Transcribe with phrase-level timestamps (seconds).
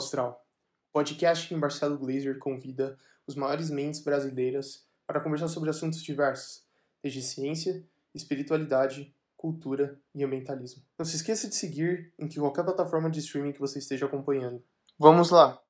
[0.00, 0.44] Astral,
[0.92, 6.64] podcast que Marcelo Glazer convida os maiores mentes brasileiras para conversar sobre assuntos diversos,
[7.02, 10.82] desde ciência, espiritualidade, cultura e ambientalismo.
[10.98, 14.62] Não se esqueça de seguir em qualquer plataforma de streaming que você esteja acompanhando.
[14.98, 15.60] Vamos lá!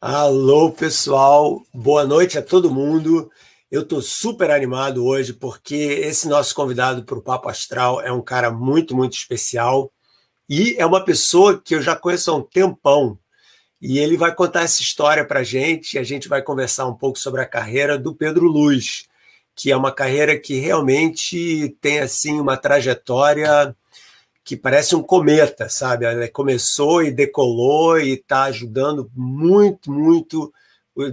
[0.00, 1.62] Alô, pessoal!
[1.74, 3.30] Boa noite a todo mundo.
[3.70, 8.22] Eu estou super animado hoje porque esse nosso convidado para o Papo Astral é um
[8.22, 9.92] cara muito, muito especial.
[10.48, 13.18] E é uma pessoa que eu já conheço há um tempão.
[13.80, 15.94] E ele vai contar essa história para a gente.
[15.94, 19.06] E a gente vai conversar um pouco sobre a carreira do Pedro Luz,
[19.54, 23.76] que é uma carreira que realmente tem assim uma trajetória
[24.42, 26.06] que parece um cometa, sabe?
[26.06, 30.50] Ela começou e decolou e está ajudando muito, muito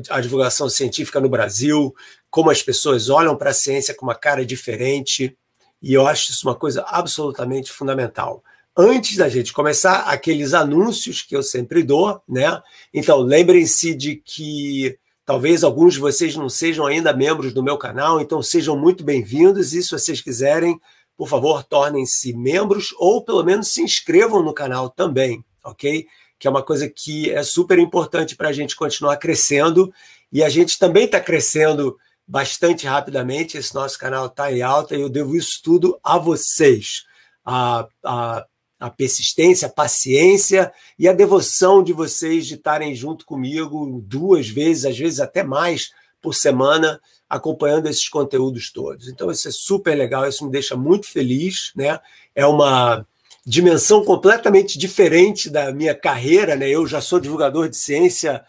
[0.10, 1.94] a divulgação científica no Brasil,
[2.30, 5.38] como as pessoas olham para a ciência com uma cara diferente.
[5.82, 8.42] E eu acho isso uma coisa absolutamente fundamental
[8.78, 12.62] antes da gente começar, aqueles anúncios que eu sempre dou, né?
[12.94, 18.20] Então, lembrem-se de que talvez alguns de vocês não sejam ainda membros do meu canal,
[18.20, 20.80] então sejam muito bem-vindos e se vocês quiserem,
[21.18, 26.06] por favor, tornem-se membros ou pelo menos se inscrevam no canal também, ok?
[26.38, 29.92] Que é uma coisa que é super importante para a gente continuar crescendo
[30.32, 33.58] e a gente também está crescendo bastante rapidamente.
[33.58, 37.06] Esse nosso canal está em alta e eu devo isso tudo a vocês.
[37.44, 38.46] A, a
[38.80, 44.86] a persistência, a paciência e a devoção de vocês de estarem junto comigo duas vezes,
[44.86, 49.08] às vezes até mais por semana, acompanhando esses conteúdos todos.
[49.08, 52.00] Então, isso é super legal, isso me deixa muito feliz, né?
[52.34, 53.06] É uma
[53.46, 56.68] dimensão completamente diferente da minha carreira, né?
[56.68, 58.44] Eu já sou divulgador de ciência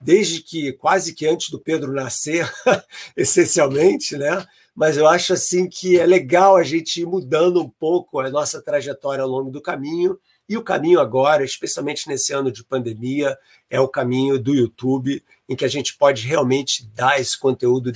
[0.00, 2.48] desde que quase que antes do Pedro nascer,
[3.16, 4.46] essencialmente, né?
[4.78, 8.62] Mas eu acho assim que é legal a gente ir mudando um pouco a nossa
[8.62, 10.16] trajetória ao longo do caminho.
[10.48, 13.36] E o caminho agora, especialmente nesse ano de pandemia,
[13.68, 17.92] é o caminho do YouTube, em que a gente pode realmente dar esse conteúdo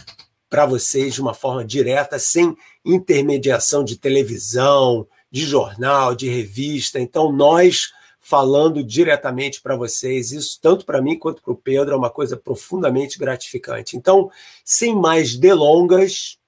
[0.50, 6.98] para vocês de uma forma direta, sem intermediação de televisão, de jornal, de revista.
[6.98, 11.96] Então, nós falando diretamente para vocês, isso tanto para mim quanto para o Pedro é
[11.96, 13.96] uma coisa profundamente gratificante.
[13.96, 14.28] Então,
[14.64, 16.41] sem mais delongas,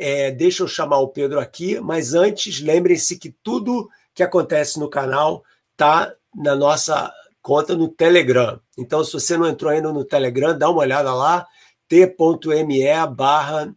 [0.00, 4.88] é, deixa eu chamar o Pedro aqui, mas antes, lembrem-se que tudo que acontece no
[4.88, 5.44] canal
[5.76, 7.12] tá na nossa
[7.42, 8.58] conta no Telegram.
[8.78, 11.46] Então, se você não entrou ainda no Telegram, dá uma olhada lá,
[11.86, 13.74] t.me barra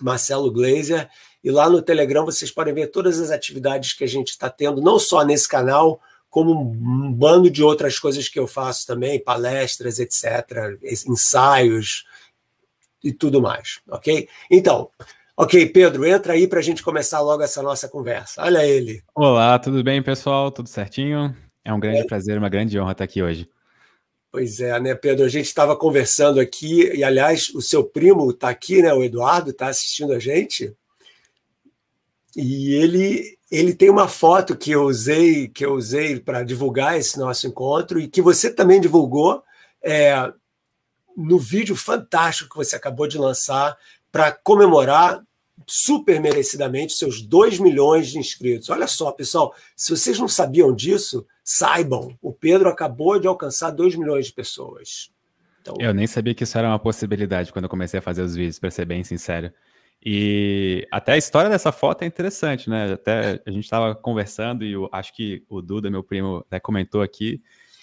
[0.00, 1.10] Marcelo Glazer.
[1.44, 4.80] E lá no Telegram vocês podem ver todas as atividades que a gente está tendo,
[4.80, 6.00] não só nesse canal,
[6.30, 12.06] como um bando de outras coisas que eu faço também, palestras, etc., ensaios
[13.04, 14.26] e tudo mais, ok?
[14.50, 14.90] Então,
[15.42, 18.42] Ok, Pedro, entra aí para a gente começar logo essa nossa conversa.
[18.42, 19.02] Olha ele.
[19.14, 20.50] Olá, tudo bem, pessoal?
[20.50, 21.34] Tudo certinho?
[21.64, 22.04] É um grande é.
[22.04, 23.48] prazer, uma grande honra estar aqui hoje.
[24.30, 25.24] Pois é, né, Pedro?
[25.24, 28.92] A gente estava conversando aqui, e aliás, o seu primo está aqui, né?
[28.92, 30.76] O Eduardo está assistindo a gente.
[32.36, 37.18] E ele, ele tem uma foto que eu usei, que eu usei para divulgar esse
[37.18, 39.42] nosso encontro e que você também divulgou
[39.82, 40.30] é,
[41.16, 43.74] no vídeo fantástico que você acabou de lançar
[44.12, 45.24] para comemorar
[45.66, 48.70] super merecidamente seus 2 milhões de inscritos.
[48.70, 53.96] Olha só, pessoal, se vocês não sabiam disso, saibam, o Pedro acabou de alcançar 2
[53.96, 55.10] milhões de pessoas.
[55.60, 55.74] Então...
[55.78, 58.58] Eu nem sabia que isso era uma possibilidade quando eu comecei a fazer os vídeos,
[58.58, 59.52] para ser bem sincero.
[60.02, 62.94] E até a história dessa foto é interessante, né?
[62.94, 67.02] Até a gente estava conversando e eu acho que o Duda, meu primo, até comentou
[67.02, 67.42] aqui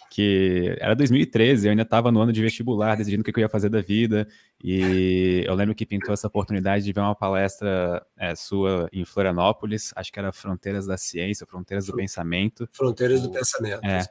[0.09, 3.50] que era 2013, eu ainda estava no ano de vestibular, decidindo o que eu ia
[3.50, 4.28] fazer da vida,
[4.63, 9.91] e eu lembro que pintou essa oportunidade de ver uma palestra é, sua em Florianópolis,
[9.96, 12.67] acho que era Fronteiras da Ciência, Fronteiras do Pensamento.
[12.72, 13.85] Fronteiras do Pensamento.
[13.85, 14.05] É.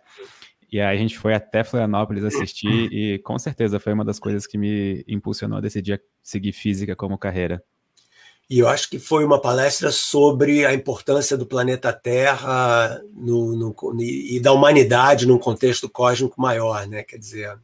[0.70, 4.46] E aí a gente foi até Florianópolis assistir, e com certeza foi uma das coisas
[4.46, 7.62] que me impulsionou a decidir seguir física como carreira.
[8.48, 14.00] E eu acho que foi uma palestra sobre a importância do planeta Terra no, no,
[14.00, 17.02] e da humanidade num contexto cósmico maior, né?
[17.02, 17.58] Quer dizer.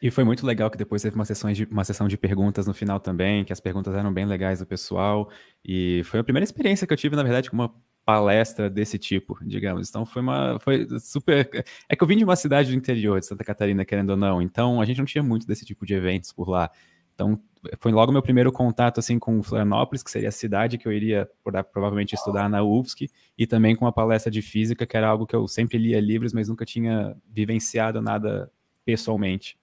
[0.00, 2.72] E foi muito legal que depois teve uma sessão, de, uma sessão de perguntas no
[2.72, 5.28] final também, que as perguntas eram bem legais do pessoal.
[5.62, 7.74] E foi a primeira experiência que eu tive, na verdade, com uma
[8.04, 9.88] palestra desse tipo, digamos.
[9.88, 10.58] Então foi uma.
[10.60, 11.50] Foi super.
[11.88, 14.40] É que eu vim de uma cidade do interior de Santa Catarina, querendo ou não.
[14.40, 16.70] Então a gente não tinha muito desse tipo de eventos por lá.
[17.14, 17.40] Então,
[17.78, 21.28] foi logo meu primeiro contato assim com Florianópolis, que seria a cidade que eu iria
[21.72, 25.36] provavelmente estudar na UFSC, e também com a palestra de física, que era algo que
[25.36, 28.50] eu sempre lia livros, mas nunca tinha vivenciado nada
[28.84, 29.58] pessoalmente.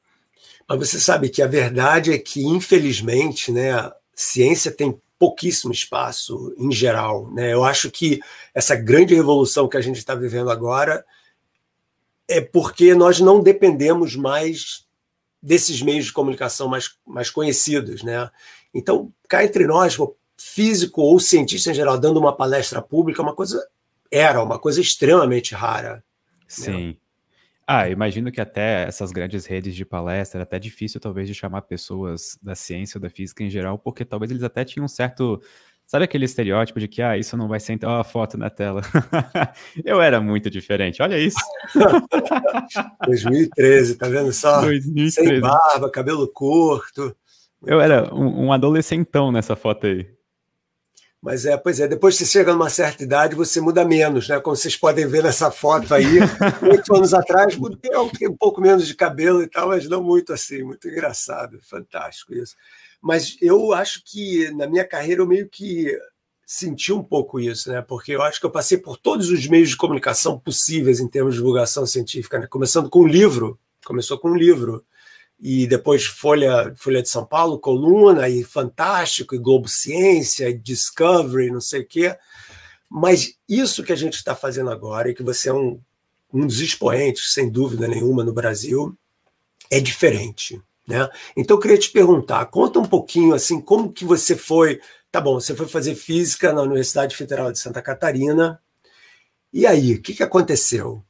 [0.68, 6.54] Mas você sabe que a verdade é que, infelizmente, né, a ciência tem pouquíssimo espaço
[6.58, 7.32] em geral.
[7.32, 7.54] Né?
[7.54, 8.20] Eu acho que
[8.54, 11.06] essa grande revolução que a gente está vivendo agora
[12.28, 14.86] é porque nós não dependemos mais
[15.44, 18.32] desses meios de comunicação mais, mais conhecidos, né?
[18.74, 19.98] Então, cá entre nós,
[20.38, 23.68] físico ou cientista em geral dando uma palestra pública, é uma coisa
[24.10, 25.96] era uma coisa extremamente rara.
[25.96, 26.04] Né?
[26.48, 26.88] Sim.
[26.88, 26.96] Né?
[27.66, 31.62] Ah, imagino que até essas grandes redes de palestra era até difícil talvez de chamar
[31.64, 35.42] pessoas da ciência ou da física em geral, porque talvez eles até tinham um certo
[35.94, 38.82] Sabe aquele estereótipo de que, ah, isso não vai ser então a foto na tela?
[39.86, 41.38] eu era muito diferente, olha isso.
[43.06, 44.62] 2013, tá vendo só?
[44.62, 45.12] 2013.
[45.12, 47.16] Sem barba, cabelo curto.
[47.64, 50.08] Eu era um, um adolescentão nessa foto aí.
[51.22, 54.40] Mas é, pois é, depois que você chega numa certa idade, você muda menos, né?
[54.40, 56.18] Como vocês podem ver nessa foto aí,
[56.72, 60.64] oito anos atrás, mudei um pouco menos de cabelo e tal, mas não muito assim,
[60.64, 62.56] muito engraçado, fantástico isso.
[63.04, 65.94] Mas eu acho que na minha carreira eu meio que
[66.46, 67.82] senti um pouco isso, né?
[67.82, 71.34] Porque eu acho que eu passei por todos os meios de comunicação possíveis em termos
[71.34, 72.48] de divulgação científica, né?
[72.48, 74.86] Começando com um livro, começou com livro
[75.38, 81.52] e depois Folha, Folha de São Paulo, Coluna, e Fantástico, e Globo Ciência, e Discovery,
[81.52, 82.16] não sei o quê.
[82.90, 85.78] Mas isso que a gente está fazendo agora, e que você é um,
[86.34, 88.98] um dos expoentes, sem dúvida nenhuma, no Brasil,
[89.70, 90.62] é diferente.
[90.88, 91.10] Né?
[91.36, 94.82] Então eu queria te perguntar, conta um pouquinho assim, como que você foi,
[95.12, 98.60] tá bom, você foi fazer física na Universidade Federal de Santa Catarina,
[99.54, 101.04] e aí, o que, que aconteceu?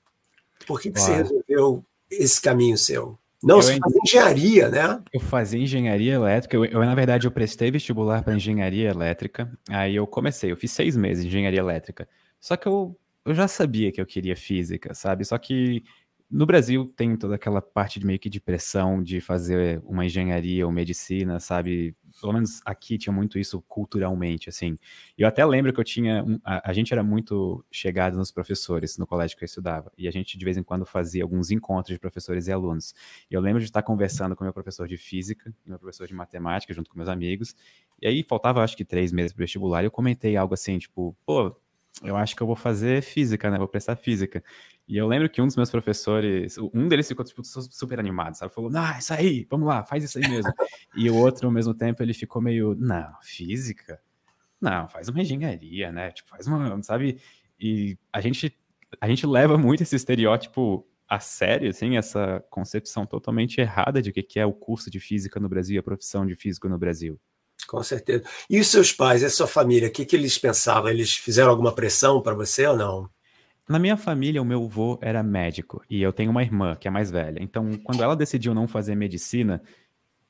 [0.67, 3.17] Por que, que você resolveu esse caminho seu?
[3.41, 5.01] Não, eu você fazia engenharia, né?
[5.13, 6.57] Eu fazia engenharia elétrica.
[6.57, 9.49] Eu, eu na verdade, eu prestei vestibular para engenharia elétrica.
[9.69, 12.07] Aí eu comecei, eu fiz seis meses de engenharia elétrica.
[12.39, 15.23] Só que eu, eu já sabia que eu queria física, sabe?
[15.23, 15.83] Só que
[16.33, 20.65] no Brasil tem toda aquela parte de meio que de pressão de fazer uma engenharia
[20.65, 21.95] ou medicina, sabe?
[22.19, 24.79] Pelo menos aqui tinha muito isso culturalmente, assim.
[25.15, 26.25] Eu até lembro que eu tinha.
[26.43, 29.91] A, a, gente era muito chegado nos professores no colégio que eu estudava.
[29.95, 32.95] E a gente, de vez em quando, fazia alguns encontros de professores e alunos.
[33.29, 36.15] E eu lembro de estar conversando com meu professor de física e meu professor de
[36.15, 37.55] matemática, junto com meus amigos.
[38.01, 39.83] E aí faltava, acho que, três meses para vestibular.
[39.83, 41.55] E eu comentei algo assim, tipo, pô,
[42.01, 43.57] eu acho que eu vou fazer física, né?
[43.57, 44.43] Vou prestar física.
[44.87, 48.53] E eu lembro que um dos meus professores, um deles ficou tipo, super animado, sabe?
[48.53, 50.51] Falou, ah, isso aí, vamos lá, faz isso aí mesmo.
[50.95, 54.01] e o outro, ao mesmo tempo, ele ficou meio, não, física?
[54.59, 56.11] Não, faz uma engenharia, né?
[56.11, 57.19] Tipo, faz uma, sabe?
[57.59, 58.57] E a gente,
[58.99, 64.13] a gente leva muito esse estereótipo a sério, assim, essa concepção totalmente errada de o
[64.13, 67.19] que é o curso de física no Brasil, a profissão de físico no Brasil.
[67.67, 68.23] Com certeza.
[68.49, 70.89] E os seus pais, a sua família, o que, que eles pensavam?
[70.89, 73.09] Eles fizeram alguma pressão para você ou não?
[73.67, 76.91] Na minha família, o meu avô era médico e eu tenho uma irmã que é
[76.91, 77.41] mais velha.
[77.41, 79.61] Então, quando ela decidiu não fazer medicina,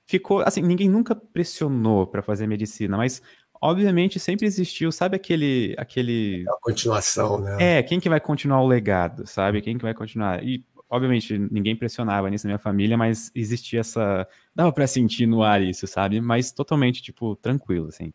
[0.05, 3.21] ficou assim, ninguém nunca pressionou para fazer medicina, mas
[3.61, 7.77] obviamente sempre existiu, sabe aquele aquele a continuação, né?
[7.79, 9.61] É, quem que vai continuar o legado, sabe?
[9.61, 10.43] Quem que vai continuar?
[10.43, 15.41] E obviamente ninguém pressionava nisso na minha família, mas existia essa dava para sentir no
[15.41, 16.21] ar isso, sabe?
[16.21, 18.13] Mas totalmente tipo tranquilo assim.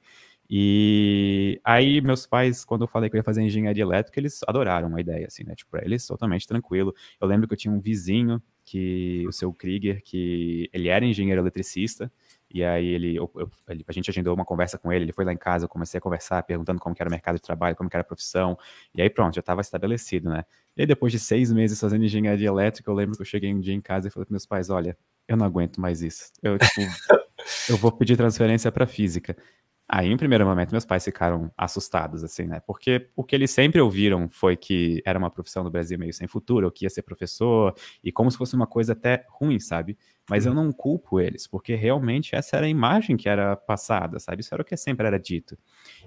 [0.50, 4.95] E aí, meus pais, quando eu falei que eu ia fazer engenharia elétrica, eles adoraram
[4.97, 5.55] a ideia, assim, né?
[5.55, 6.95] Tipo, pra eles, totalmente tranquilo.
[7.21, 11.40] Eu lembro que eu tinha um vizinho, que o seu Krieger, que ele era engenheiro
[11.43, 12.11] eletricista,
[12.50, 13.50] e aí ele, eu, eu,
[13.87, 16.00] a gente agendou uma conversa com ele, ele foi lá em casa, eu comecei a
[16.00, 18.59] conversar, perguntando como era o mercado de trabalho, como era a profissão,
[18.95, 20.45] e aí pronto, já estava estabelecido, né?
[20.75, 23.61] E aí, depois de seis meses fazendo engenharia elétrica, eu lembro que eu cheguei um
[23.61, 26.31] dia em casa e falei para meus pais, olha, eu não aguento mais isso.
[26.43, 26.81] Eu, tipo,
[27.69, 29.37] eu vou pedir transferência para física.
[29.90, 32.61] Aí, em primeiro momento, meus pais ficaram assustados, assim, né?
[32.66, 36.28] Porque o que eles sempre ouviram foi que era uma profissão no Brasil meio sem
[36.28, 39.97] futuro, eu que ia ser professor, e como se fosse uma coisa até ruim, sabe?
[40.28, 40.64] Mas eu uhum.
[40.64, 44.42] não culpo eles, porque realmente essa era a imagem que era passada, sabe?
[44.42, 45.57] Isso era o que sempre era dito.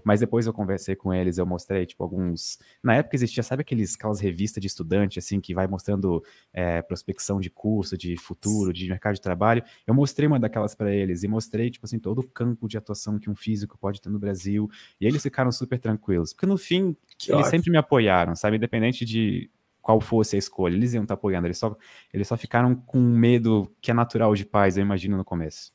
[0.04, 2.60] Mas depois eu conversei com eles, eu mostrei, tipo, alguns.
[2.84, 7.40] Na época existia, sabe aqueles, aquelas revistas de estudante, assim, que vai mostrando é, prospecção
[7.40, 9.64] de curso, de futuro, de mercado de trabalho.
[9.86, 13.20] Eu mostrei uma daquelas para eles e mostrei, tipo assim, todo o campo de atuação
[13.20, 14.70] que um físico pode ter no Brasil.
[15.00, 16.34] E eles ficaram super tranquilos.
[16.34, 17.52] Porque no fim, que eles ótimo.
[17.52, 18.58] sempre me apoiaram, sabe?
[18.58, 19.50] Independente de
[19.82, 21.48] qual fosse a escolha, eles iam estar apoiando.
[21.48, 21.76] Eles só,
[22.14, 25.74] eles só ficaram com medo que é natural de pais, eu imagino, no começo.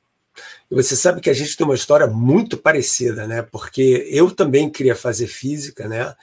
[0.70, 3.42] E você sabe que a gente tem uma história muito parecida, né?
[3.42, 6.14] Porque eu também queria fazer física, né?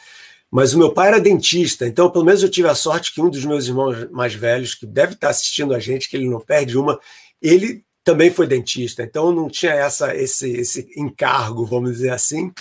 [0.52, 3.30] Mas o meu pai era dentista, então pelo menos eu tive a sorte que um
[3.30, 6.78] dos meus irmãos mais velhos, que deve estar assistindo a gente, que ele não perde
[6.78, 7.00] uma,
[7.42, 12.52] ele também foi dentista, então não tinha essa esse, esse encargo, vamos dizer assim.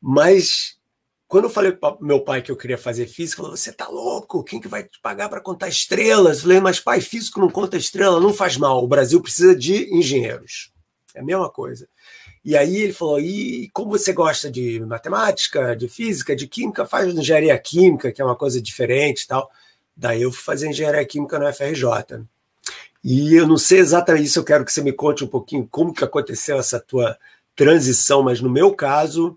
[0.00, 0.76] Mas
[1.32, 3.88] quando eu falei para meu pai que eu queria fazer física, ele falou: Você tá
[3.88, 4.44] louco?
[4.44, 6.36] Quem que vai te pagar para contar estrelas?
[6.36, 8.84] Eu falei: Mas pai, físico não conta estrela, não faz mal.
[8.84, 10.70] O Brasil precisa de engenheiros.
[11.14, 11.88] É a mesma coisa.
[12.44, 17.14] E aí ele falou: e como você gosta de matemática, de física, de química, faz
[17.14, 19.50] engenharia química, que é uma coisa diferente tal.
[19.96, 22.24] Daí eu fui fazer engenharia química na FRJ.
[23.04, 25.92] E eu não sei exatamente isso, eu quero que você me conte um pouquinho como
[25.92, 27.18] que aconteceu essa tua
[27.54, 29.36] transição, mas no meu caso,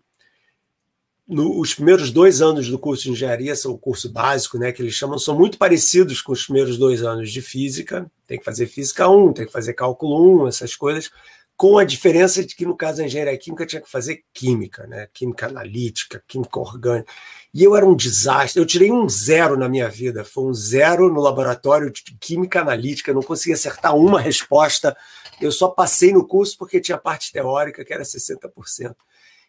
[1.27, 4.81] no, os primeiros dois anos do curso de engenharia são o curso básico, né, que
[4.81, 8.09] eles chamam, são muito parecidos com os primeiros dois anos de física.
[8.27, 11.09] Tem que fazer física 1, tem que fazer cálculo 1, essas coisas,
[11.57, 15.07] com a diferença de que no caso da engenharia química tinha que fazer química, né,
[15.13, 17.11] química analítica, química orgânica.
[17.53, 18.61] E eu era um desastre.
[18.61, 20.25] Eu tirei um zero na minha vida.
[20.25, 23.11] Foi um zero no laboratório de química analítica.
[23.11, 24.95] Eu não consegui acertar uma resposta.
[25.39, 28.95] Eu só passei no curso porque tinha parte teórica, que era 60%.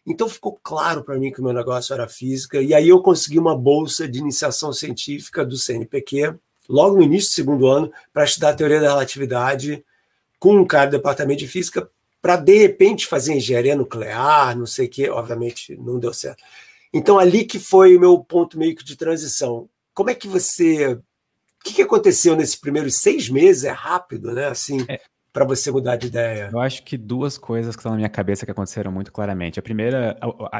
[0.05, 3.37] Então ficou claro para mim que o meu negócio era física, e aí eu consegui
[3.37, 6.33] uma bolsa de iniciação científica do CNPq,
[6.69, 9.83] logo no início do segundo ano, para estudar a teoria da relatividade
[10.39, 11.89] com um cara do departamento de física,
[12.21, 16.43] para de repente fazer engenharia nuclear, não sei o quê, obviamente não deu certo.
[16.93, 19.69] Então ali que foi o meu ponto meio que de transição.
[19.93, 21.01] Como é que você o
[21.63, 23.63] que, que aconteceu nesses primeiros seis meses?
[23.65, 24.47] É rápido, né?
[24.47, 25.01] Assim, é,
[25.33, 26.49] para você mudar de ideia?
[26.51, 29.59] Eu acho que duas coisas que estão na minha cabeça que aconteceram muito claramente.
[29.59, 30.17] A primeira,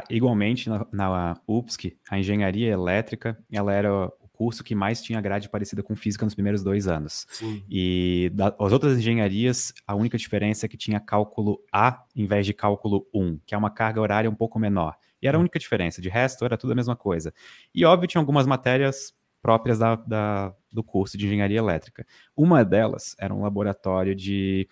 [0.08, 5.82] igualmente na, na UPSC, a engenharia elétrica, ela era curso que mais tinha grade parecida
[5.82, 7.26] com física nos primeiros dois anos.
[7.28, 7.64] Sim.
[7.68, 12.46] E da, as outras engenharias, a única diferença é que tinha cálculo A em vez
[12.46, 14.94] de cálculo 1, que é uma carga horária um pouco menor.
[15.20, 16.00] E era a única diferença.
[16.00, 17.34] De resto, era tudo a mesma coisa.
[17.74, 22.06] E óbvio, tinha algumas matérias próprias da, da, do curso de engenharia elétrica.
[22.36, 24.68] Uma delas era um laboratório de.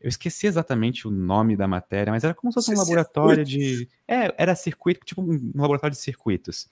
[0.00, 3.88] Eu esqueci exatamente o nome da matéria, mas era como se fosse um laboratório de.
[4.06, 6.68] É, era circuito, tipo um laboratório de circuitos.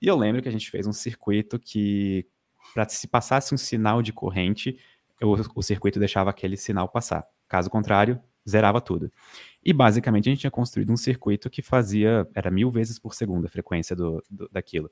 [0.00, 2.26] E eu lembro que a gente fez um circuito que,
[2.74, 4.78] para se passasse um sinal de corrente,
[5.22, 7.26] o, o circuito deixava aquele sinal passar.
[7.48, 9.10] Caso contrário, zerava tudo.
[9.64, 13.46] E basicamente a gente tinha construído um circuito que fazia, era mil vezes por segundo
[13.46, 14.90] a frequência do, do daquilo.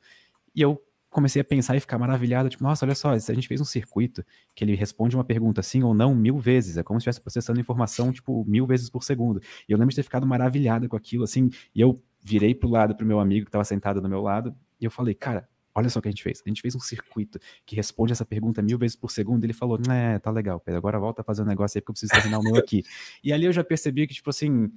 [0.55, 3.61] E eu comecei a pensar e ficar maravilhado, tipo, nossa, olha só, a gente fez
[3.61, 7.03] um circuito que ele responde uma pergunta sim ou não mil vezes, é como se
[7.03, 9.41] estivesse processando informação, tipo, mil vezes por segundo.
[9.69, 12.97] E eu lembro de ter ficado maravilhado com aquilo, assim, e eu virei pro lado
[12.97, 14.53] pro meu amigo que estava sentado do meu lado,
[14.85, 16.43] e eu falei, cara, olha só o que a gente fez.
[16.45, 19.45] A gente fez um circuito que responde essa pergunta mil vezes por segundo.
[19.45, 20.79] Ele falou: É, tá legal, Pedro.
[20.79, 22.85] Agora volta a fazer um negócio aí porque eu preciso terminar o meu aqui.
[23.25, 24.71] e ali eu já percebi que, tipo assim,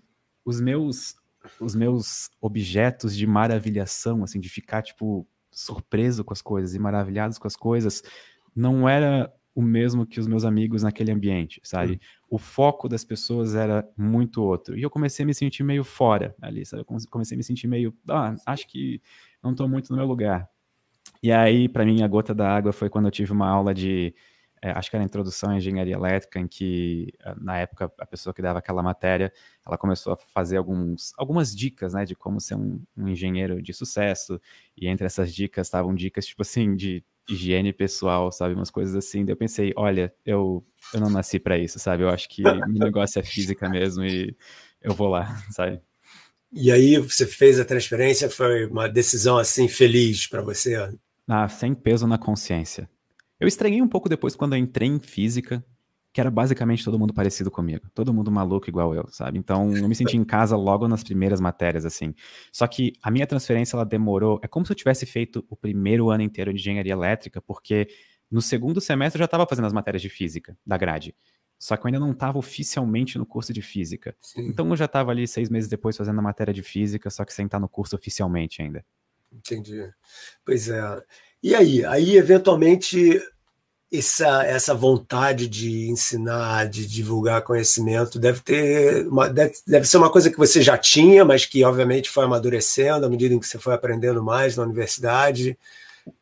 [0.43, 1.15] os meus
[1.61, 7.39] os meus objetos de maravilhação, assim, de ficar, tipo, surpreso com as coisas e maravilhado
[7.39, 8.03] com as coisas,
[8.53, 11.93] não era o mesmo que os meus amigos naquele ambiente, sabe?
[11.93, 11.99] Uhum.
[12.31, 14.77] O foco das pessoas era muito outro.
[14.77, 16.81] E eu comecei a me sentir meio fora ali, sabe?
[16.81, 19.01] Eu comecei a me sentir meio, ah, acho que
[19.43, 20.49] não estou muito no meu lugar.
[21.21, 24.13] E aí, para mim, a gota da água foi quando eu tive uma aula de
[24.61, 28.33] é, acho que era introdução à engenharia elétrica, em que, ah, na época, a pessoa
[28.33, 29.31] que dava aquela matéria,
[29.65, 33.73] ela começou a fazer alguns, algumas dicas, né, de como ser um, um engenheiro de
[33.73, 34.41] sucesso,
[34.75, 39.23] e entre essas dicas estavam dicas, tipo assim, de higiene pessoal, sabe, umas coisas assim,
[39.25, 42.79] daí eu pensei, olha, eu, eu não nasci para isso, sabe, eu acho que o
[42.79, 44.35] negócio é física mesmo, e
[44.81, 45.81] eu vou lá, sabe.
[46.51, 50.75] E aí você fez a transferência, foi uma decisão, assim, feliz para você?
[51.27, 52.89] Ah, sem peso na consciência.
[53.39, 55.63] Eu estranhei um pouco depois quando eu entrei em física,
[56.13, 57.87] que era basicamente todo mundo parecido comigo.
[57.93, 59.37] Todo mundo maluco igual eu, sabe?
[59.37, 62.15] Então, eu me senti em casa logo nas primeiras matérias, assim.
[62.51, 64.39] Só que a minha transferência, ela demorou...
[64.41, 67.87] É como se eu tivesse feito o primeiro ano inteiro de engenharia elétrica, porque
[68.31, 71.13] no segundo semestre eu já estava fazendo as matérias de física, da grade.
[71.59, 74.15] Só que eu ainda não estava oficialmente no curso de física.
[74.21, 74.47] Sim.
[74.47, 77.33] Então eu já estava ali seis meses depois fazendo a matéria de física, só que
[77.33, 78.85] sem estar no curso oficialmente ainda.
[79.31, 79.89] Entendi.
[80.45, 81.01] Pois é.
[81.41, 81.85] E aí?
[81.85, 83.21] Aí, eventualmente,
[83.91, 90.11] essa, essa vontade de ensinar, de divulgar conhecimento, deve ter uma, deve, deve ser uma
[90.11, 93.57] coisa que você já tinha, mas que obviamente foi amadurecendo à medida em que você
[93.57, 95.57] foi aprendendo mais na universidade.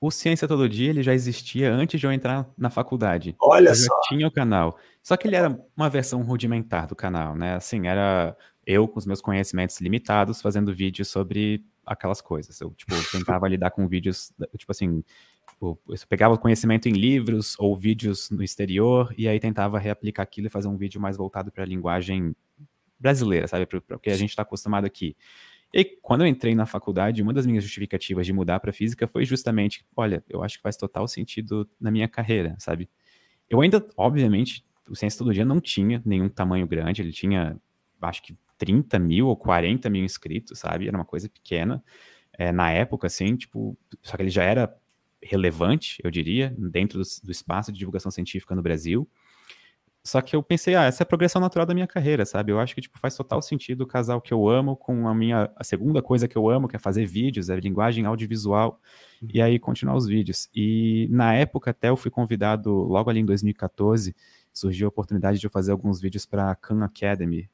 [0.01, 3.35] O Ciência Todo Dia ele já existia antes de eu entrar na faculdade.
[3.39, 3.83] Olha eu só.
[3.83, 4.77] Já tinha o canal.
[5.05, 7.53] Só que ele era uma versão rudimentar do canal, né?
[7.53, 8.35] Assim, era
[8.65, 12.59] eu com os meus conhecimentos limitados fazendo vídeos sobre aquelas coisas.
[12.59, 15.03] Eu, tipo, tentava lidar com vídeos, tipo assim,
[15.61, 20.49] eu pegava conhecimento em livros ou vídeos no exterior e aí tentava reaplicar aquilo e
[20.49, 22.35] fazer um vídeo mais voltado para a linguagem
[22.99, 23.67] brasileira, sabe?
[23.67, 25.15] Para o que a gente está acostumado aqui.
[25.71, 29.23] E quando eu entrei na faculdade, uma das minhas justificativas de mudar para física foi
[29.23, 32.89] justamente, olha, eu acho que faz total sentido na minha carreira, sabe?
[33.47, 37.59] Eu ainda, obviamente, o Ciência Todo Dia não tinha nenhum tamanho grande, ele tinha,
[38.01, 40.87] acho que 30 mil ou 40 mil inscritos, sabe?
[40.87, 41.83] Era uma coisa pequena.
[42.37, 44.75] É, na época, assim, tipo, só que ele já era
[45.21, 49.09] relevante, eu diria, dentro do, do espaço de divulgação científica no Brasil.
[50.03, 52.51] Só que eu pensei, ah, essa é a progressão natural da minha carreira, sabe?
[52.51, 55.49] Eu acho que tipo, faz total sentido casar o que eu amo com a minha
[55.55, 58.79] a segunda coisa que eu amo, que é fazer vídeos, é linguagem audiovisual,
[59.19, 59.29] uhum.
[59.33, 60.47] e aí continuar os vídeos.
[60.53, 64.15] E na época até eu fui convidado, logo ali em 2014,
[64.55, 67.49] surgiu a oportunidade de eu fazer alguns vídeos para a Khan Academy,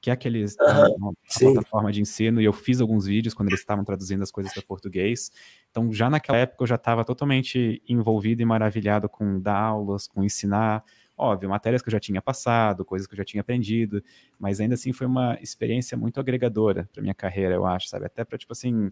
[0.00, 3.84] que é aqueles uhum, plataforma de ensino, e eu fiz alguns vídeos quando eles estavam
[3.84, 5.32] traduzindo as coisas para português.
[5.70, 10.22] Então, já naquela época eu já estava totalmente envolvido e maravilhado com dar aulas, com
[10.22, 10.84] ensinar,
[11.16, 14.02] Óbvio, matérias que eu já tinha passado, coisas que eu já tinha aprendido,
[14.40, 18.06] mas ainda assim foi uma experiência muito agregadora para minha carreira, eu acho, sabe?
[18.06, 18.90] Até para, tipo assim,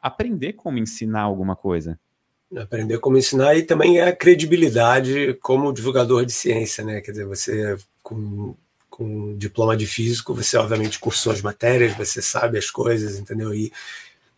[0.00, 2.00] aprender como ensinar alguma coisa.
[2.56, 7.00] Aprender como ensinar e também é a credibilidade como divulgador de ciência, né?
[7.00, 8.54] Quer dizer, você com,
[8.90, 13.54] com diploma de físico, você obviamente cursou as matérias, você sabe as coisas, entendeu?
[13.54, 13.72] E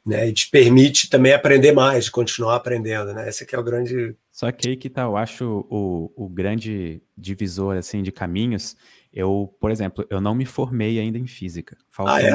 [0.04, 0.28] né?
[0.28, 3.28] E te permite também aprender mais, continuar aprendendo, né?
[3.28, 4.14] Esse aqui é o grande.
[4.30, 8.76] Só que aí que tá, eu acho o, o grande divisor assim de caminhos.
[9.12, 11.76] Eu, por exemplo, eu não me formei ainda em física.
[11.88, 12.32] Faltam, ah, é?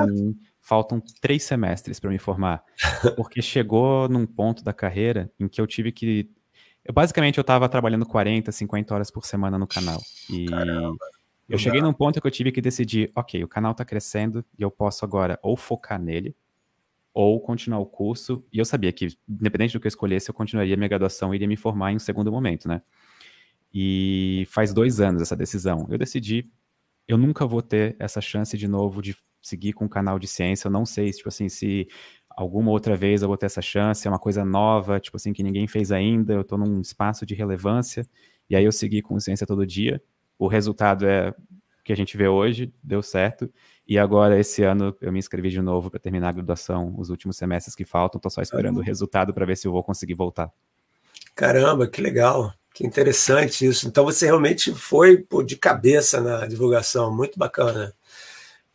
[0.70, 2.64] Faltam três semestres para me formar,
[3.18, 6.30] porque chegou num ponto da carreira em que eu tive que
[6.86, 10.00] eu, basicamente eu estava trabalhando 40, 50 horas por semana no canal.
[10.30, 10.98] E Caramba.
[11.50, 14.62] eu cheguei num ponto que eu tive que decidir, ok, o canal está crescendo e
[14.62, 16.36] eu posso agora ou focar nele,
[17.14, 18.46] ou continuar o curso.
[18.54, 21.48] E eu sabia que, independente do que eu escolhesse, eu continuaria minha graduação e iria
[21.48, 22.82] me formar em um segundo momento, né?
[23.74, 25.88] E faz dois anos essa decisão.
[25.90, 26.50] Eu decidi,
[27.08, 30.68] eu nunca vou ter essa chance de novo de seguir com o canal de ciência.
[30.68, 31.88] Eu não sei, tipo assim, se
[32.30, 35.44] alguma outra vez eu vou ter essa chance, é uma coisa nova, tipo assim, que
[35.44, 38.08] ninguém fez ainda, eu estou num espaço de relevância.
[38.50, 40.02] E aí eu segui com ciência todo dia.
[40.38, 41.34] O resultado é
[41.84, 43.52] que a gente vê hoje, deu certo.
[43.88, 47.36] E agora, esse ano, eu me inscrevi de novo para terminar a graduação, os últimos
[47.36, 48.20] semestres que faltam.
[48.20, 50.52] Estou só esperando o resultado para ver se eu vou conseguir voltar.
[51.36, 52.54] Caramba, que legal.
[52.74, 53.88] Que interessante isso.
[53.88, 57.94] Então você realmente foi pô, de cabeça na divulgação, muito bacana.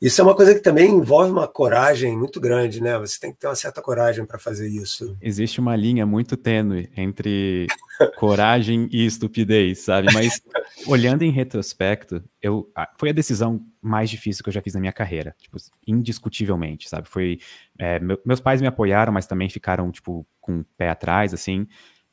[0.01, 2.99] Isso é uma coisa que também envolve uma coragem muito grande, né?
[2.99, 5.17] Você tem que ter uma certa coragem para fazer isso.
[5.21, 7.67] Existe uma linha muito tênue entre
[8.19, 10.13] coragem e estupidez, sabe?
[10.13, 10.43] Mas
[10.87, 14.93] olhando em retrospecto, eu foi a decisão mais difícil que eu já fiz na minha
[14.93, 17.09] carreira, tipo, indiscutivelmente, sabe?
[17.09, 17.39] Foi
[17.79, 21.67] é, meu, meus pais me apoiaram, mas também ficaram tipo com o pé atrás, assim.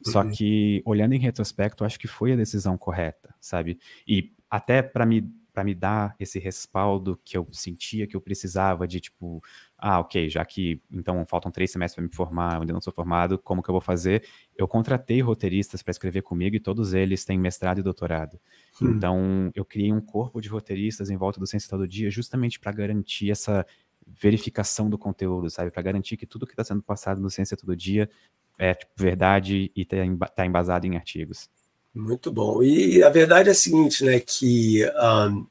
[0.04, 0.32] Só uhum.
[0.32, 3.80] que olhando em retrospecto, acho que foi a decisão correta, sabe?
[4.08, 8.88] E até para me para me dar esse respaldo que eu sentia que eu precisava
[8.88, 9.44] de tipo,
[9.78, 12.94] ah, ok, já que então faltam três semestres para me formar, eu ainda não sou
[12.94, 14.24] formado, como que eu vou fazer?
[14.56, 18.40] Eu contratei roteiristas para escrever comigo e todos eles têm mestrado e doutorado.
[18.82, 18.92] Hum.
[18.92, 22.72] Então eu criei um corpo de roteiristas em volta do Ciência Todo Dia justamente para
[22.72, 23.66] garantir essa
[24.08, 25.72] verificação do conteúdo, sabe?
[25.72, 28.10] Para garantir que tudo que está sendo passado no Ciência Todo Dia
[28.58, 31.50] é tipo, verdade e está tá embasado em artigos.
[31.94, 32.64] Muito bom.
[32.64, 34.86] E a verdade é a seguinte, né, que
[35.30, 35.46] um,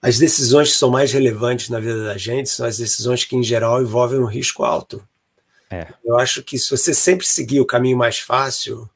[0.00, 3.42] as decisões que são mais relevantes na vida da gente são as decisões que, em
[3.42, 5.02] geral, envolvem um risco alto.
[5.70, 5.88] É.
[6.04, 8.88] Eu acho que se você sempre seguir o caminho mais fácil,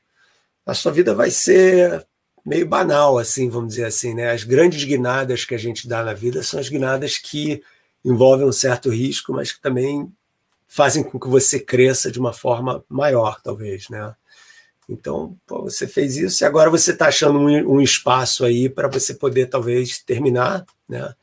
[0.64, 2.06] a sua vida vai ser
[2.44, 4.30] meio banal, assim, vamos dizer assim, né?
[4.30, 7.62] As grandes guinadas que a gente dá na vida são as guinadas que
[8.04, 10.10] envolvem um certo risco, mas que também
[10.66, 14.14] fazem com que você cresça de uma forma maior, talvez, né?
[14.90, 18.88] Então, pô, você fez isso e agora você está achando um, um, espaço aí para
[18.88, 21.14] você poder talvez terminar, né?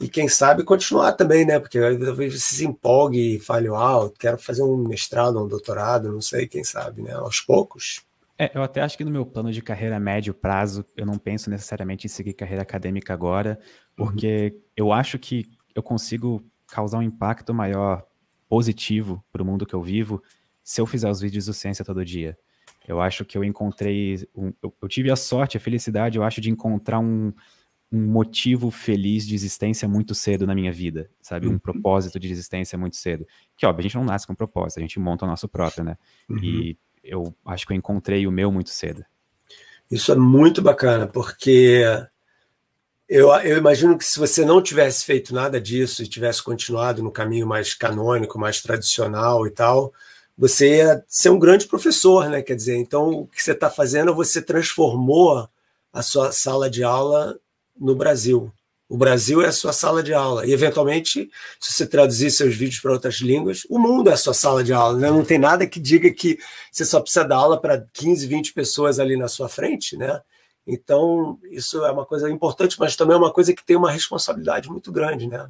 [0.00, 1.60] E quem sabe continuar também, né?
[1.60, 6.20] Porque talvez você se empolgue e fale, uau, quero fazer um mestrado, um doutorado, não
[6.20, 7.12] sei, quem sabe, né?
[7.12, 8.02] Aos poucos.
[8.36, 11.16] É, eu até acho que no meu plano de carreira a médio prazo, eu não
[11.16, 13.58] penso necessariamente em seguir carreira acadêmica agora,
[13.96, 14.62] porque uhum.
[14.76, 18.04] eu acho que eu consigo causar um impacto maior
[18.48, 20.22] positivo para o mundo que eu vivo
[20.62, 22.36] se eu fizer os vídeos do Ciência todo dia.
[22.86, 24.28] Eu acho que eu encontrei.
[24.34, 27.32] Um, eu, eu, tive a sorte, a felicidade, eu acho, de encontrar um,
[27.90, 31.48] um motivo feliz de existência muito cedo na minha vida, sabe?
[31.48, 31.58] Um uhum.
[31.58, 33.26] propósito de existência muito cedo.
[33.56, 35.96] Que, óbvio, a gente não nasce com propósito, a gente monta o nosso próprio, né?
[36.28, 36.38] Uhum.
[36.42, 39.04] E eu acho que eu encontrei o meu muito cedo.
[39.90, 41.82] Isso é muito bacana, porque
[43.08, 47.12] eu, eu, imagino que se você não tivesse feito nada disso e tivesse continuado no
[47.12, 49.92] caminho mais canônico, mais tradicional e tal,
[50.36, 52.42] você ia ser um grande professor, né?
[52.42, 55.48] Quer dizer, então o que você está fazendo, você transformou
[55.92, 57.38] a sua sala de aula
[57.78, 58.52] no Brasil.
[58.88, 60.46] O Brasil é a sua sala de aula.
[60.46, 64.34] E, eventualmente, se você traduzir seus vídeos para outras línguas, o mundo é a sua
[64.34, 64.96] sala de aula.
[64.98, 65.10] Né?
[65.10, 66.38] Não tem nada que diga que
[66.70, 69.96] você só precisa dar aula para 15, 20 pessoas ali na sua frente.
[69.96, 70.20] Né?
[70.64, 74.68] Então, isso é uma coisa importante, mas também é uma coisa que tem uma responsabilidade
[74.68, 75.26] muito grande.
[75.26, 75.48] Né?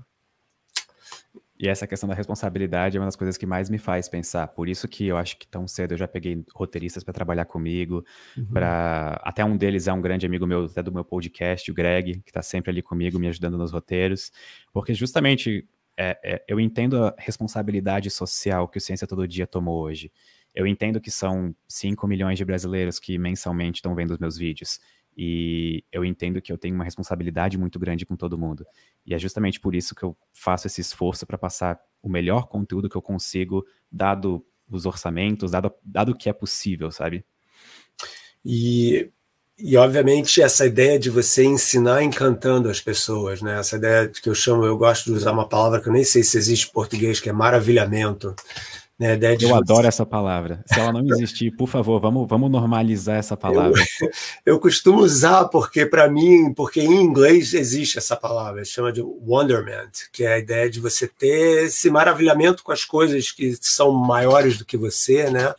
[1.59, 4.47] E essa questão da responsabilidade é uma das coisas que mais me faz pensar.
[4.49, 8.05] Por isso que eu acho que tão cedo eu já peguei roteiristas para trabalhar comigo.
[8.37, 8.47] Uhum.
[8.47, 12.21] Para até um deles é um grande amigo meu, até do meu podcast, o Greg,
[12.21, 14.31] que está sempre ali comigo, me ajudando nos roteiros.
[14.71, 15.67] Porque justamente
[15.97, 20.13] é, é, eu entendo a responsabilidade social que o Ciência Todo Dia tomou hoje.
[20.55, 24.79] Eu entendo que são 5 milhões de brasileiros que mensalmente estão vendo os meus vídeos.
[25.17, 28.67] E eu entendo que eu tenho uma responsabilidade muito grande com todo mundo.
[29.05, 32.89] E é justamente por isso que eu faço esse esforço para passar o melhor conteúdo
[32.89, 37.25] que eu consigo, dado os orçamentos, dado, dado o que é possível, sabe?
[38.45, 39.11] E,
[39.59, 43.59] e, obviamente, essa ideia de você ensinar encantando as pessoas, né?
[43.59, 46.23] Essa ideia que eu chamo, eu gosto de usar uma palavra que eu nem sei
[46.23, 48.35] se existe em português, que é maravilhamento.
[48.99, 50.65] Né, eu adoro essa palavra.
[50.65, 53.79] Se ela não existir, por favor, vamos, vamos normalizar essa palavra.
[54.01, 54.11] Eu,
[54.55, 59.91] eu costumo usar porque, para mim, porque em inglês existe essa palavra, chama de wonderment,
[60.11, 64.57] que é a ideia de você ter esse maravilhamento com as coisas que são maiores
[64.57, 65.55] do que você, né?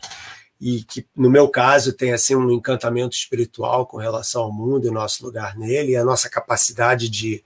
[0.60, 4.90] E que, no meu caso, tem assim um encantamento espiritual com relação ao mundo e
[4.90, 7.44] o nosso lugar nele, e a nossa capacidade de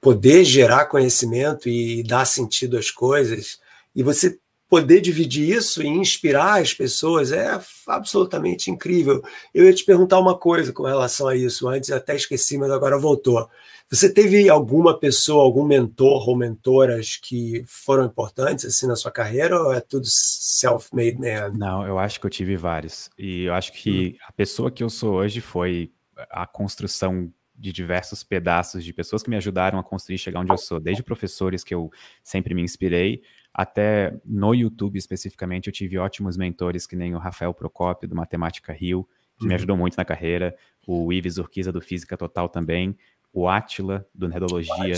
[0.00, 3.60] poder gerar conhecimento e dar sentido às coisas.
[3.94, 4.36] E você
[4.74, 9.22] poder dividir isso e inspirar as pessoas é absolutamente incrível.
[9.54, 12.98] Eu ia te perguntar uma coisa com relação a isso, antes até esqueci, mas agora
[12.98, 13.48] voltou.
[13.88, 19.62] Você teve alguma pessoa, algum mentor ou mentoras que foram importantes assim na sua carreira
[19.62, 21.52] ou é tudo self-made man?
[21.56, 23.08] Não, eu acho que eu tive vários.
[23.16, 24.24] E eu acho que hum.
[24.26, 25.92] a pessoa que eu sou hoje foi
[26.30, 30.58] a construção de diversos pedaços de pessoas que me ajudaram a construir chegar onde eu
[30.58, 31.92] sou, desde professores que eu
[32.24, 33.22] sempre me inspirei,
[33.54, 38.72] até no YouTube especificamente, eu tive ótimos mentores, que nem o Rafael Procópio, do Matemática
[38.72, 39.48] Rio, que uhum.
[39.48, 42.96] me ajudou muito na carreira, o Ives Urquiza, do Física Total também,
[43.32, 44.96] o Atila, do Nerdologia.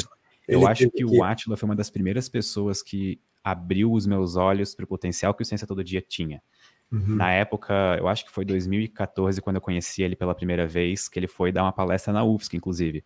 [0.49, 4.75] Eu acho que o Atila foi uma das primeiras pessoas que abriu os meus olhos
[4.75, 6.42] para o potencial que o Ciência Todo Dia tinha.
[6.90, 7.16] Uhum.
[7.16, 11.19] Na época, eu acho que foi 2014, quando eu conheci ele pela primeira vez, que
[11.19, 13.05] ele foi dar uma palestra na UFSC, inclusive.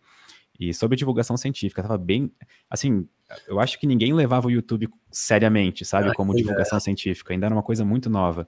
[0.61, 2.31] E sobre divulgação científica, tava bem.
[2.69, 3.09] Assim,
[3.47, 6.09] eu acho que ninguém levava o YouTube seriamente, sabe?
[6.09, 6.79] Ah, como divulgação é.
[6.79, 7.33] científica.
[7.33, 8.47] Ainda era uma coisa muito nova.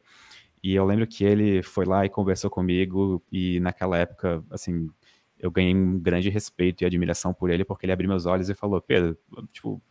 [0.62, 4.88] E eu lembro que ele foi lá e conversou comigo, e naquela época, assim,
[5.39, 8.54] eu ganhei um grande respeito e admiração por ele, porque ele abriu meus olhos e
[8.54, 9.17] falou: Pedro,
[9.52, 9.82] tipo,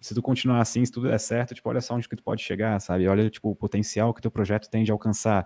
[0.00, 2.42] se tu continuar assim, se tudo der certo, tipo, olha só onde que tu pode
[2.42, 3.06] chegar, sabe?
[3.06, 5.44] Olha, tipo, o potencial que teu projeto tem de alcançar.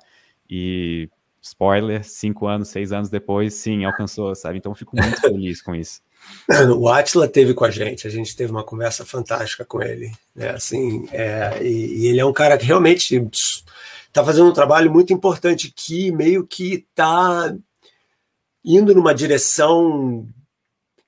[0.49, 1.11] E
[1.47, 4.59] spoiler, cinco anos, seis anos depois, sim, alcançou, sabe?
[4.59, 6.01] Então fico muito feliz com isso.
[6.77, 10.51] O Atila teve com a gente, a gente teve uma conversa fantástica com ele, né?
[10.51, 13.15] Assim, é, e, e, ele é um cara que realmente
[14.09, 17.55] está fazendo um trabalho muito importante que meio que está
[18.65, 20.27] indo numa direção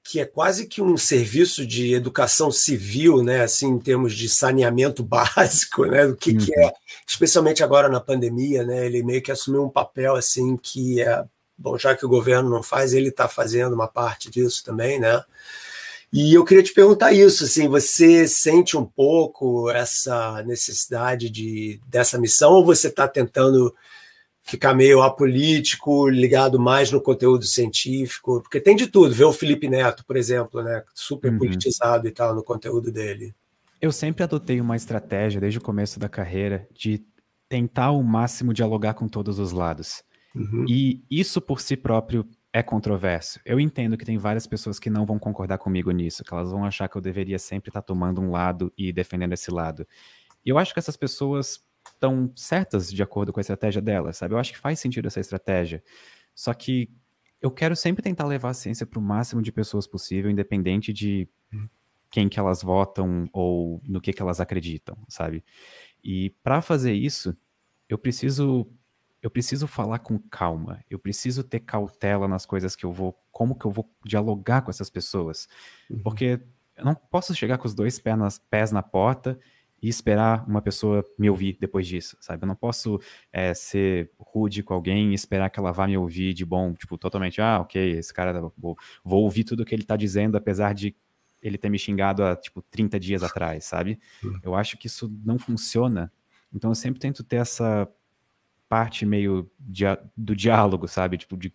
[0.09, 5.03] que é quase que um serviço de educação civil, né, assim, em termos de saneamento
[5.05, 6.39] básico, né, do que, uhum.
[6.39, 6.73] que é, uhum.
[7.07, 11.23] especialmente agora na pandemia, né, ele meio que assumiu um papel, assim, que é,
[11.59, 15.23] bom, já que o governo não faz, ele está fazendo uma parte disso também, né,
[16.11, 22.17] e eu queria te perguntar isso, assim, você sente um pouco essa necessidade de, dessa
[22.17, 23.75] missão ou você está tentando
[24.49, 29.15] ficar meio apolítico, ligado mais no conteúdo científico, porque tem de tudo.
[29.15, 31.39] Ver o Felipe Neto, por exemplo, né, super uhum.
[31.39, 33.35] politizado e tal no conteúdo dele.
[33.81, 37.05] Eu sempre adotei uma estratégia desde o começo da carreira de
[37.49, 40.03] tentar ao máximo dialogar com todos os lados.
[40.35, 40.65] Uhum.
[40.67, 43.39] E isso por si próprio é controverso.
[43.45, 46.65] Eu entendo que tem várias pessoas que não vão concordar comigo nisso, que elas vão
[46.65, 49.87] achar que eu deveria sempre estar tomando um lado e defendendo esse lado.
[50.45, 51.61] E eu acho que essas pessoas
[51.99, 54.35] estão certas de acordo com a estratégia delas, sabe?
[54.35, 55.83] Eu acho que faz sentido essa estratégia.
[56.35, 56.89] Só que
[57.43, 61.29] eu quero sempre tentar levar a ciência para o máximo de pessoas possível, independente de
[62.11, 65.45] quem que elas votam ou no que que elas acreditam, sabe?
[66.03, 67.37] E para fazer isso,
[67.89, 68.67] eu preciso
[69.21, 73.59] eu preciso falar com calma, eu preciso ter cautela nas coisas que eu vou, como
[73.59, 75.49] que eu vou dialogar com essas pessoas,
[75.91, 76.01] uhum.
[76.05, 76.41] porque
[76.77, 79.37] eu não posso chegar com os dois pés, nas, pés na porta
[79.81, 82.43] e esperar uma pessoa me ouvir depois disso, sabe?
[82.43, 83.01] Eu não posso
[83.33, 86.99] é, ser rude com alguém e esperar que ela vá me ouvir de bom, tipo,
[86.99, 90.95] totalmente, ah, ok, esse cara, vou, vou ouvir tudo que ele tá dizendo, apesar de
[91.41, 93.99] ele ter me xingado há, tipo, 30 dias atrás, sabe?
[94.25, 94.39] Hum.
[94.43, 96.13] Eu acho que isso não funciona.
[96.53, 97.89] Então eu sempre tento ter essa
[98.69, 99.51] parte meio
[100.17, 101.17] do diálogo, sabe?
[101.17, 101.53] Tipo, de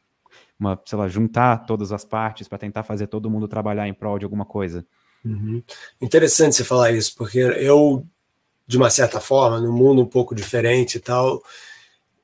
[0.60, 4.18] uma, sei lá, juntar todas as partes para tentar fazer todo mundo trabalhar em prol
[4.18, 4.86] de alguma coisa.
[5.24, 5.64] Uhum.
[6.02, 8.06] Interessante você falar isso, porque eu
[8.68, 11.44] de uma certa forma, num mundo um pouco diferente e tal,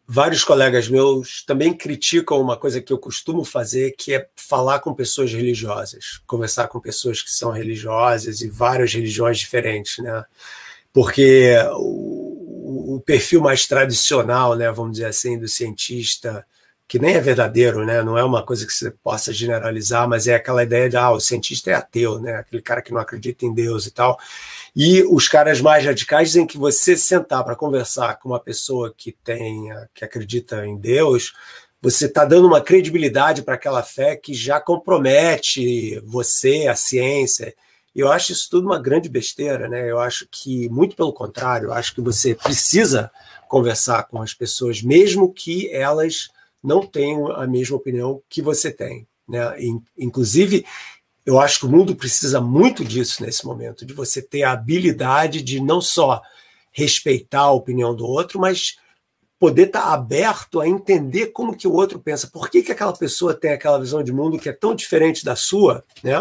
[0.08, 4.94] vários colegas meus também criticam uma coisa que eu costumo fazer, que é falar com
[4.94, 10.24] pessoas religiosas, conversar com pessoas que são religiosas e várias religiões diferentes, né?
[10.92, 16.44] Porque o, o perfil mais tradicional, né, vamos dizer assim, do cientista,
[16.90, 18.02] que nem é verdadeiro, né?
[18.02, 21.20] Não é uma coisa que você possa generalizar, mas é aquela ideia de ah, o
[21.20, 22.34] cientista é ateu, né?
[22.38, 24.18] Aquele cara que não acredita em Deus e tal.
[24.76, 29.12] E os caras mais radicais dizem que você sentar para conversar com uma pessoa que
[29.24, 31.32] tem, que acredita em Deus,
[31.80, 37.54] você está dando uma credibilidade para aquela fé que já compromete você, a ciência.
[37.96, 39.92] Eu acho isso tudo uma grande besteira, né?
[39.92, 43.12] Eu acho que, muito pelo contrário, eu acho que você precisa
[43.48, 46.32] conversar com as pessoas, mesmo que elas
[46.64, 49.08] não tenham a mesma opinião que você tem.
[49.28, 49.42] Né?
[49.98, 50.66] Inclusive,
[51.26, 55.42] eu acho que o mundo precisa muito disso nesse momento, de você ter a habilidade
[55.42, 56.22] de não só
[56.72, 58.78] respeitar a opinião do outro, mas
[59.38, 62.94] poder estar tá aberto a entender como que o outro pensa, por que, que aquela
[62.94, 66.20] pessoa tem aquela visão de mundo que é tão diferente da sua, né?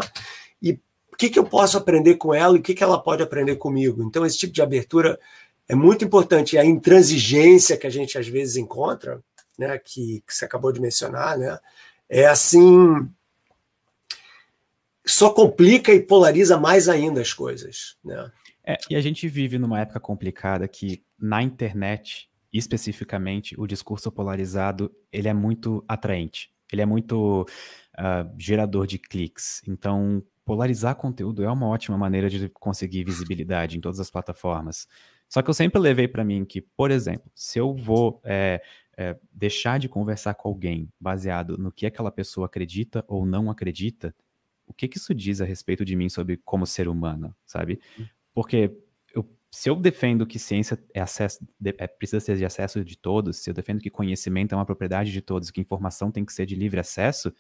[0.63, 0.73] E
[1.13, 3.57] o que, que eu posso aprender com ela e o que, que ela pode aprender
[3.57, 4.05] comigo.
[4.05, 5.19] Então, esse tipo de abertura
[5.69, 6.55] é muito importante.
[6.55, 9.21] E a intransigência que a gente às vezes encontra,
[9.59, 11.59] né, que, que você acabou de mencionar, né,
[12.09, 13.11] é assim
[15.09, 17.97] só complica e polariza mais ainda as coisas.
[18.05, 18.31] Né?
[18.63, 24.95] É, e a gente vive numa época complicada que na internet, especificamente, o discurso polarizado
[25.11, 29.63] ele é muito atraente, ele é muito uh, gerador de cliques.
[29.67, 34.87] Então, polarizar conteúdo é uma ótima maneira de conseguir visibilidade em todas as plataformas.
[35.27, 38.63] Só que eu sempre levei para mim que, por exemplo, se eu vou é,
[38.99, 44.13] é, deixar de conversar com alguém baseado no que aquela pessoa acredita ou não acredita,
[44.67, 47.81] o que, que isso diz a respeito de mim sobre como ser humano, sabe?
[47.97, 48.07] Hum.
[48.35, 48.77] Porque
[49.15, 53.37] eu, se eu defendo que ciência é acesso, é, precisa ser de acesso de todos,
[53.37, 56.45] se eu defendo que conhecimento é uma propriedade de todos, que informação tem que ser
[56.45, 57.33] de livre acesso,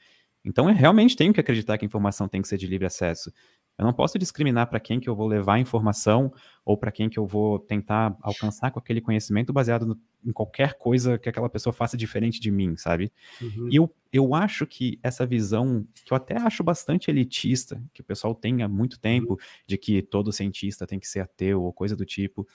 [0.44, 3.32] então eu realmente tenho que acreditar que informação tem que ser de livre acesso.
[3.78, 6.32] Eu não posso discriminar para quem que eu vou levar a informação
[6.64, 10.74] ou para quem que eu vou tentar alcançar com aquele conhecimento baseado no, em qualquer
[10.74, 13.12] coisa que aquela pessoa faça diferente de mim, sabe?
[13.40, 13.68] Uhum.
[13.70, 18.04] E eu, eu acho que essa visão, que eu até acho bastante elitista, que o
[18.04, 19.38] pessoal tem há muito tempo, uhum.
[19.64, 22.48] de que todo cientista tem que ser ateu ou coisa do tipo,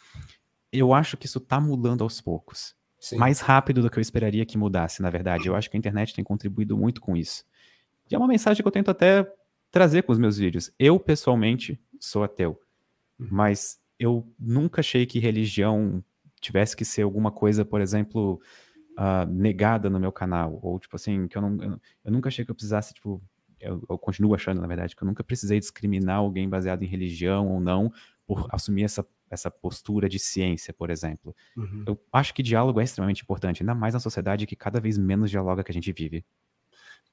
[0.73, 2.75] eu acho que isso está mudando aos poucos.
[2.99, 3.17] Sim.
[3.17, 5.47] Mais rápido do que eu esperaria que mudasse, na verdade.
[5.47, 7.45] Eu acho que a internet tem contribuído muito com isso.
[8.09, 9.29] E é uma mensagem que eu tento até
[9.73, 10.71] trazer com os meus vídeos.
[10.77, 12.61] Eu, pessoalmente, sou ateu,
[13.19, 13.27] uhum.
[13.31, 16.03] mas eu nunca achei que religião
[16.39, 18.39] tivesse que ser alguma coisa, por exemplo,
[18.91, 22.45] uh, negada no meu canal, ou tipo assim, que eu não, eu, eu nunca achei
[22.45, 23.19] que eu precisasse, tipo,
[23.59, 27.47] eu, eu, continuo achando, na verdade, que eu nunca precisei discriminar alguém baseado em religião
[27.47, 27.91] ou não,
[28.27, 31.35] por assumir essa, essa postura de ciência, por exemplo.
[31.57, 31.83] Uhum.
[31.87, 35.31] Eu acho que diálogo é extremamente importante, ainda mais na sociedade que cada vez menos
[35.31, 36.23] dialoga que a gente vive.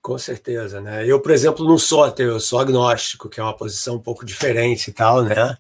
[0.03, 1.07] Com certeza, né?
[1.07, 4.25] Eu, por exemplo, não sou ateu, eu sou agnóstico, que é uma posição um pouco
[4.25, 5.59] diferente e tal, né?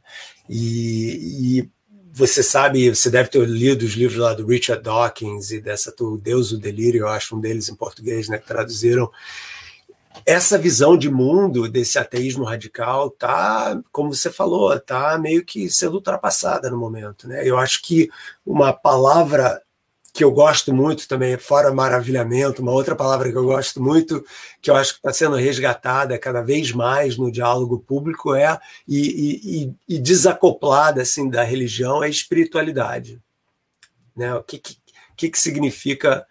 [0.48, 1.70] E, e
[2.12, 6.16] você sabe, você deve ter lido os livros lá do Richard Dawkins e dessa do
[6.16, 8.38] Deus o Delírio, eu acho um deles em português, né?
[8.38, 9.10] Que traduziram.
[10.24, 15.94] Essa visão de mundo desse ateísmo radical tá, como você falou, tá meio que sendo
[15.94, 17.46] ultrapassada no momento, né?
[17.46, 18.08] Eu acho que
[18.44, 19.62] uma palavra
[20.12, 24.24] que eu gosto muito também, fora maravilhamento, uma outra palavra que eu gosto muito,
[24.60, 29.72] que eu acho que está sendo resgatada cada vez mais no diálogo público é e,
[29.88, 33.20] e, e desacoplada assim da religião é espiritualidade,
[34.16, 34.34] né?
[34.34, 34.60] O que
[35.20, 36.26] que, que significa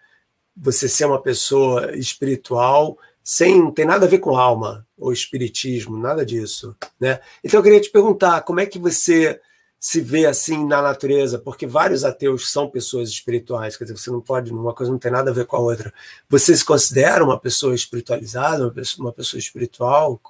[0.56, 6.26] você ser uma pessoa espiritual sem tem nada a ver com alma ou espiritismo, nada
[6.26, 7.20] disso, né?
[7.44, 9.40] Então eu queria te perguntar como é que você
[9.80, 14.20] se vê assim na natureza, porque vários ateus são pessoas espirituais, quer dizer, você não
[14.20, 15.90] pode, uma coisa não tem nada a ver com a outra.
[16.28, 20.20] Você se considera uma pessoa espiritualizada, uma pessoa, espiritual?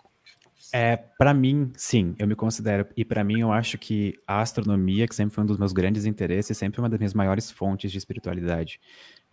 [0.72, 2.86] É, para mim, sim, eu me considero.
[2.96, 6.04] E para mim, eu acho que a astronomia, que sempre foi um dos meus grandes
[6.04, 8.80] interesses, sempre uma das minhas maiores fontes de espiritualidade.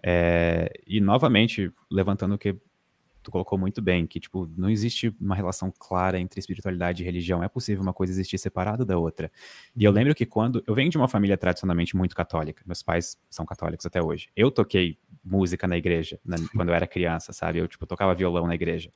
[0.01, 2.55] É, e novamente, levantando o que
[3.27, 7.43] tu colocou muito bem, que, tipo, não existe uma relação clara entre espiritualidade e religião.
[7.43, 9.29] É possível uma coisa existir separada da outra.
[9.75, 9.95] E eu uhum.
[9.97, 10.63] lembro que quando...
[10.65, 12.63] Eu venho de uma família tradicionalmente muito católica.
[12.65, 14.29] Meus pais são católicos até hoje.
[14.33, 17.59] Eu toquei música na igreja na, quando eu era criança, sabe?
[17.59, 18.91] Eu, tipo, tocava violão na igreja.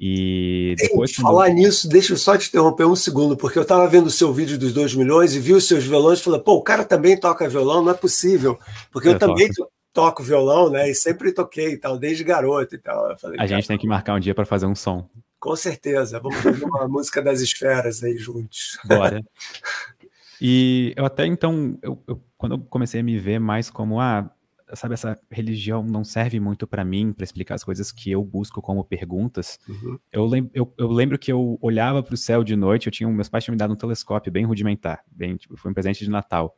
[0.00, 1.10] E depois.
[1.10, 4.10] Ei, falar nisso, deixa eu só te interromper um segundo, porque eu estava vendo o
[4.10, 6.84] seu vídeo dos 2 milhões e vi os seus violões e falei, pô, o cara
[6.84, 8.58] também toca violão, não é possível.
[8.90, 9.72] Porque eu, eu também toco
[10.20, 10.90] violão, né?
[10.90, 13.16] E sempre toquei e tal, desde garoto e tal.
[13.18, 15.08] Falei, a gente tem que marcar um dia para fazer um som.
[15.38, 18.78] Com certeza, vamos fazer uma música das esferas aí juntos.
[18.84, 19.22] Bora.
[20.40, 24.30] E eu até então, eu, eu, quando eu comecei a me ver mais como, ah,
[24.74, 28.60] sabe, essa religião não serve muito para mim, para explicar as coisas que eu busco
[28.60, 29.58] como perguntas.
[29.68, 29.98] Uhum.
[30.12, 33.08] Eu, lem eu, eu, lembro que eu olhava para o céu de noite, eu tinha,
[33.08, 36.10] meus pais tinham me dado um telescópio bem rudimentar, bem, tipo, foi um presente de
[36.10, 36.54] Natal.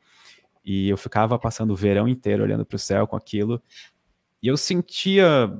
[0.64, 3.62] E eu ficava passando o verão inteiro olhando para o céu com aquilo,
[4.42, 5.52] e eu sentia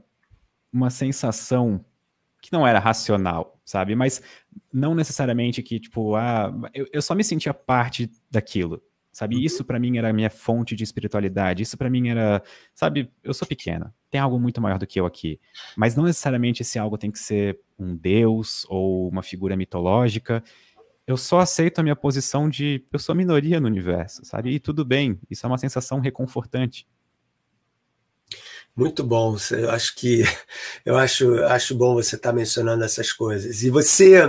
[0.73, 1.85] uma sensação
[2.41, 3.95] que não era racional, sabe?
[3.95, 4.23] Mas
[4.73, 8.83] não necessariamente que, tipo, ah, eu, eu só me sentia parte daquilo,
[9.13, 9.37] sabe?
[9.37, 9.43] Uhum.
[9.43, 11.63] Isso para mim era a minha fonte de espiritualidade.
[11.63, 12.43] Isso para mim era,
[12.75, 13.11] sabe?
[13.23, 13.95] Eu sou pequena.
[14.11, 15.39] Tem algo muito maior do que eu aqui.
[15.77, 20.43] Mas não necessariamente esse algo tem que ser um deus ou uma figura mitológica.
[21.11, 24.51] Eu só aceito a minha posição de eu sou minoria no universo, sabe?
[24.51, 25.19] E tudo bem.
[25.29, 26.87] Isso é uma sensação reconfortante.
[28.77, 29.37] Muito bom.
[29.51, 30.23] Eu acho que
[30.87, 33.65] eu acho, acho bom você estar tá mencionando essas coisas.
[33.65, 34.21] E você,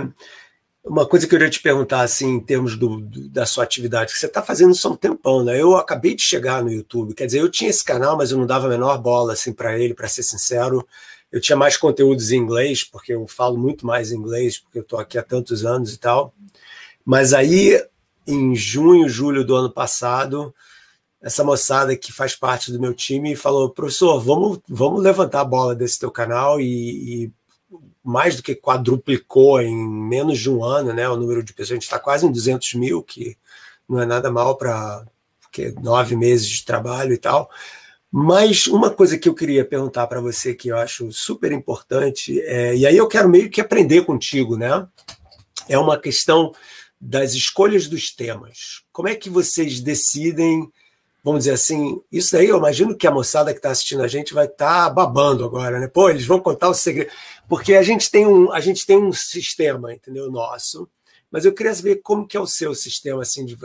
[0.82, 4.12] uma coisa que eu queria te perguntar, assim, em termos do, do da sua atividade,
[4.12, 5.62] que você está fazendo há um tempão, né?
[5.62, 7.14] Eu acabei de chegar no YouTube.
[7.14, 9.78] Quer dizer, eu tinha esse canal, mas eu não dava a menor bola assim para
[9.78, 10.84] ele, para ser sincero.
[11.32, 14.98] Eu tinha mais conteúdos em inglês, porque eu falo muito mais inglês, porque eu estou
[14.98, 16.34] aqui há tantos anos e tal.
[17.04, 17.82] Mas aí,
[18.26, 20.54] em junho, julho do ano passado,
[21.22, 25.74] essa moçada que faz parte do meu time falou: professor, vamos, vamos levantar a bola
[25.74, 27.32] desse teu canal e, e
[28.04, 31.08] mais do que quadruplicou em menos de um ano, né?
[31.08, 33.38] O número de pessoas, a gente está quase em 200 mil, que
[33.88, 35.04] não é nada mal para
[35.80, 37.50] nove meses de trabalho e tal.
[38.12, 42.76] Mas uma coisa que eu queria perguntar para você que eu acho super importante, é,
[42.76, 44.86] e aí eu quero meio que aprender contigo, né?
[45.66, 46.52] É uma questão
[47.00, 48.82] das escolhas dos temas.
[48.92, 50.70] Como é que vocês decidem
[51.22, 54.34] vamos dizer assim, isso aí eu imagino que a moçada que está assistindo a gente
[54.34, 55.86] vai estar tá babando agora, né?
[55.86, 57.10] Pô, eles vão contar o segredo.
[57.48, 60.30] Porque a gente tem um, a gente tem um sistema, entendeu?
[60.30, 60.88] Nosso.
[61.30, 63.56] Mas eu queria saber como que é o seu sistema, assim, de,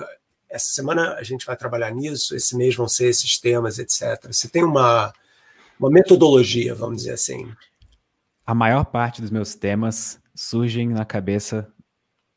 [0.49, 4.27] essa semana a gente vai trabalhar nisso, esse mês vão ser esses temas, etc.
[4.31, 5.13] Você tem uma,
[5.79, 7.51] uma metodologia, vamos dizer assim?
[8.45, 11.71] A maior parte dos meus temas surgem na cabeça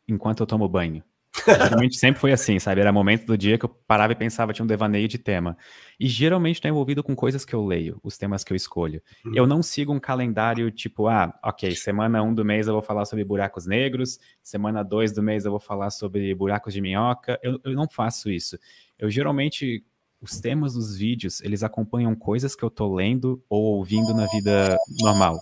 [0.09, 1.03] enquanto eu tomo banho.
[1.47, 2.81] Geralmente sempre foi assim, sabe?
[2.81, 5.57] Era momento do dia que eu parava e pensava, tinha um devaneio de tema.
[5.99, 9.01] E geralmente está envolvido com coisas que eu leio, os temas que eu escolho.
[9.25, 9.33] Uhum.
[9.35, 12.83] Eu não sigo um calendário tipo, ah, ok, semana 1 um do mês eu vou
[12.83, 17.39] falar sobre buracos negros, semana 2 do mês eu vou falar sobre buracos de minhoca.
[17.43, 18.59] Eu, eu não faço isso.
[18.99, 19.85] Eu geralmente,
[20.21, 24.77] os temas dos vídeos, eles acompanham coisas que eu tô lendo ou ouvindo na vida
[25.01, 25.41] normal.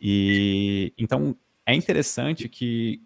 [0.00, 3.00] E então é interessante que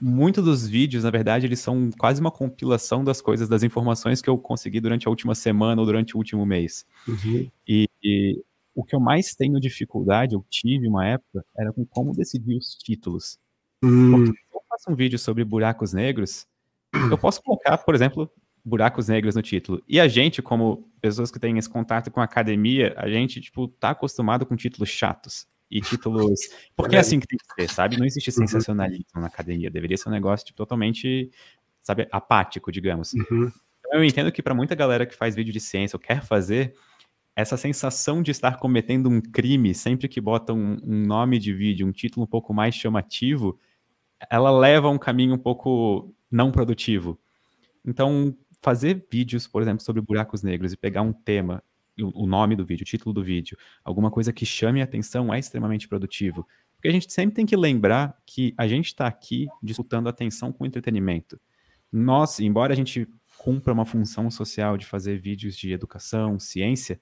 [0.00, 4.28] muito dos vídeos, na verdade, eles são quase uma compilação das coisas, das informações que
[4.28, 6.84] eu consegui durante a última semana ou durante o último mês.
[7.06, 7.50] Uhum.
[7.66, 8.42] E, e,
[8.74, 12.74] o que eu mais tenho dificuldade, eu tive uma época, era com como decidir os
[12.74, 13.38] títulos.
[13.82, 14.10] Uhum.
[14.10, 16.46] Porque se eu faço um vídeo sobre buracos negros,
[17.10, 18.30] eu posso colocar, por exemplo,
[18.64, 19.82] buracos negros no título.
[19.88, 23.68] E a gente, como pessoas que têm esse contato com a academia, a gente, tipo,
[23.68, 26.40] tá acostumado com títulos chatos e títulos.
[26.76, 27.98] Porque é assim que tem que ser, sabe?
[27.98, 28.46] Não existe uhum.
[28.46, 29.22] sensacionalismo uhum.
[29.22, 29.68] na academia.
[29.68, 31.30] Deveria ser um negócio tipo, totalmente,
[31.82, 33.12] sabe, apático, digamos.
[33.12, 33.50] Uhum.
[33.80, 36.74] Então, eu entendo que para muita galera que faz vídeo de ciência ou quer fazer,
[37.34, 41.86] essa sensação de estar cometendo um crime sempre que bota um, um nome de vídeo,
[41.86, 43.58] um título um pouco mais chamativo,
[44.30, 47.18] ela leva a um caminho um pouco não produtivo.
[47.84, 51.62] Então, fazer vídeos, por exemplo, sobre buracos negros e pegar um tema
[51.98, 55.38] o nome do vídeo, o título do vídeo, alguma coisa que chame a atenção é
[55.38, 56.46] extremamente produtivo.
[56.76, 60.66] Porque a gente sempre tem que lembrar que a gente está aqui disputando atenção com
[60.66, 61.40] entretenimento.
[61.90, 67.00] Nós, embora a gente cumpra uma função social de fazer vídeos de educação, ciência,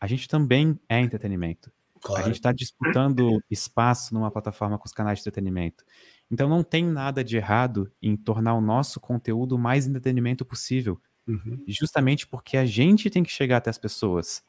[0.00, 1.72] a gente também é entretenimento.
[2.00, 2.22] Claro.
[2.22, 5.84] A gente está disputando espaço numa plataforma com os canais de entretenimento.
[6.30, 11.00] Então não tem nada de errado em tornar o nosso conteúdo o mais entretenimento possível.
[11.28, 11.62] Uhum.
[11.68, 14.42] Justamente porque a gente tem que chegar até as pessoas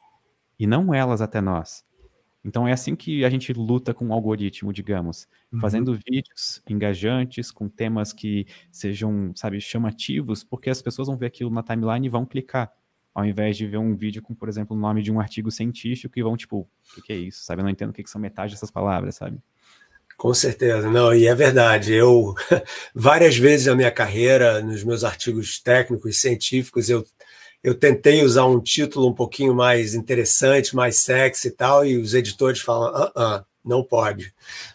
[0.58, 1.84] e não elas até nós.
[2.42, 5.60] Então é assim que a gente luta com o algoritmo, digamos, uhum.
[5.60, 11.50] fazendo vídeos engajantes, com temas que sejam, sabe, chamativos, porque as pessoas vão ver aquilo
[11.50, 12.72] na timeline e vão clicar,
[13.14, 16.18] ao invés de ver um vídeo com, por exemplo, o nome de um artigo científico
[16.18, 17.60] e vão tipo, o que, que, é isso, sabe?
[17.60, 19.38] Eu não entendo o que, que são metade dessas palavras, sabe?
[20.20, 21.94] Com certeza, não, e é verdade.
[21.94, 22.34] Eu,
[22.94, 27.06] várias vezes na minha carreira, nos meus artigos técnicos, científicos, eu,
[27.64, 32.12] eu tentei usar um título um pouquinho mais interessante, mais sexy e tal, e os
[32.12, 34.34] editores falam, ah, ah não pode.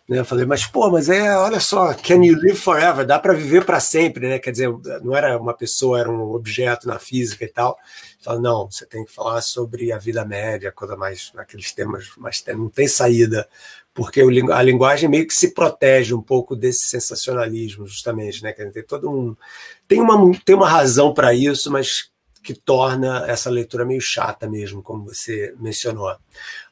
[0.10, 0.18] Né?
[0.18, 3.06] Eu falei, mas pô, mas é, olha só, can you live forever?
[3.06, 4.40] Dá para viver para sempre, né?
[4.40, 4.70] Quer dizer,
[5.04, 7.78] não era uma pessoa, era um objeto na física e tal.
[8.20, 12.44] Fala, não, você tem que falar sobre a vida média, coisa mais, aqueles temas, mas
[12.48, 13.48] não tem saída
[13.96, 18.52] porque a linguagem meio que se protege um pouco desse sensacionalismo, justamente, né?
[18.52, 19.36] Tem todo um
[19.88, 22.10] tem uma tem uma razão para isso, mas
[22.44, 26.14] que torna essa leitura meio chata mesmo, como você mencionou.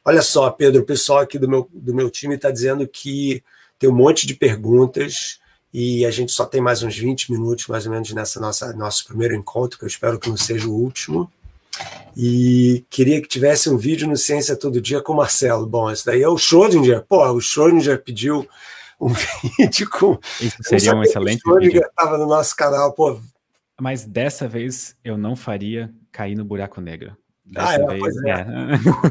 [0.04, 3.42] Olha só, Pedro, o pessoal aqui do meu, do meu time está dizendo que
[3.78, 5.40] tem um monte de perguntas
[5.72, 9.06] e a gente só tem mais uns 20 minutos, mais ou menos, nessa nossa nosso
[9.06, 11.32] primeiro encontro, que eu espero que não seja o último.
[12.16, 15.66] E queria que tivesse um vídeo no Ciência Todo Dia com o Marcelo.
[15.66, 17.04] Bom, esse daí é o Schrödinger.
[17.08, 18.46] Pô, o Schrödinger pediu
[19.00, 19.08] um
[19.58, 20.18] vídeo com.
[20.40, 21.82] Isso seria um excelente o vídeo.
[21.82, 22.92] estava no nosso canal.
[22.92, 23.20] Pô,
[23.80, 27.16] mas dessa vez eu não faria cair no buraco negro.
[27.44, 28.30] Dessa ah, é, vez, é.
[28.30, 28.46] é.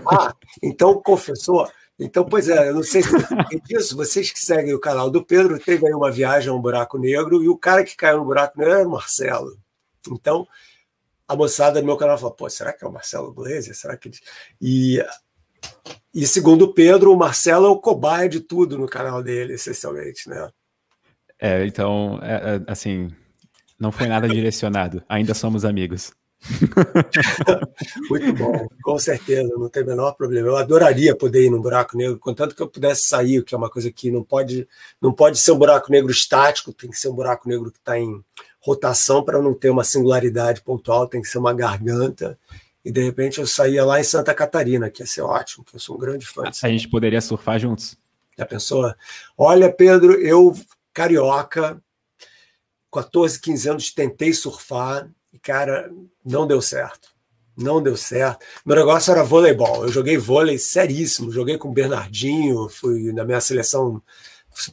[0.10, 0.34] ah,
[0.64, 1.70] então confessou.
[2.00, 5.24] Então, pois é, eu não sei se você disso, vocês que seguem o canal do
[5.24, 8.26] Pedro, teve aí uma viagem a um buraco negro e o cara que caiu no
[8.26, 9.56] buraco negro era o Marcelo.
[10.10, 10.48] Então,
[11.28, 13.76] a moçada do meu canal falou: pô, será que é o Marcelo Glazer?
[13.76, 14.12] Será que.
[14.62, 15.04] E,
[16.14, 20.30] e segundo o Pedro, o Marcelo é o cobaia de tudo no canal dele, essencialmente,
[20.30, 20.50] né?
[21.40, 23.10] É, então, é, é, assim,
[23.80, 25.04] não foi nada direcionado.
[25.10, 26.14] Ainda somos amigos.
[28.10, 30.48] Muito bom, com certeza, não tem o menor problema.
[30.48, 33.70] Eu adoraria poder ir num buraco negro, contanto que eu pudesse sair, que é uma
[33.70, 34.68] coisa que não pode,
[35.02, 37.98] não pode ser um buraco negro estático, tem que ser um buraco negro que está
[37.98, 38.22] em
[38.64, 42.40] rotação para não ter uma singularidade pontual, tem que ser uma garganta.
[42.84, 45.80] E de repente eu saía lá em Santa Catarina, que ia ser ótimo, que eu
[45.80, 46.44] sou um grande fã.
[46.64, 47.98] A gente poderia surfar juntos.
[48.38, 48.94] Já pensou?
[49.38, 50.56] Olha, Pedro, eu,
[50.94, 51.82] carioca,
[52.92, 55.92] 14, 15 anos, tentei surfar e, cara,
[56.26, 57.10] não deu certo.
[57.56, 58.46] Não deu certo.
[58.66, 59.84] Meu negócio era voleibol.
[59.84, 61.32] Eu joguei vôlei seríssimo.
[61.32, 64.02] Joguei com o Bernardinho, fui na minha seleção,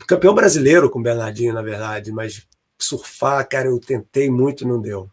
[0.07, 2.47] campeão brasileiro com o Bernardinho, na verdade, mas
[2.85, 5.11] surfar, cara, eu tentei muito, não deu.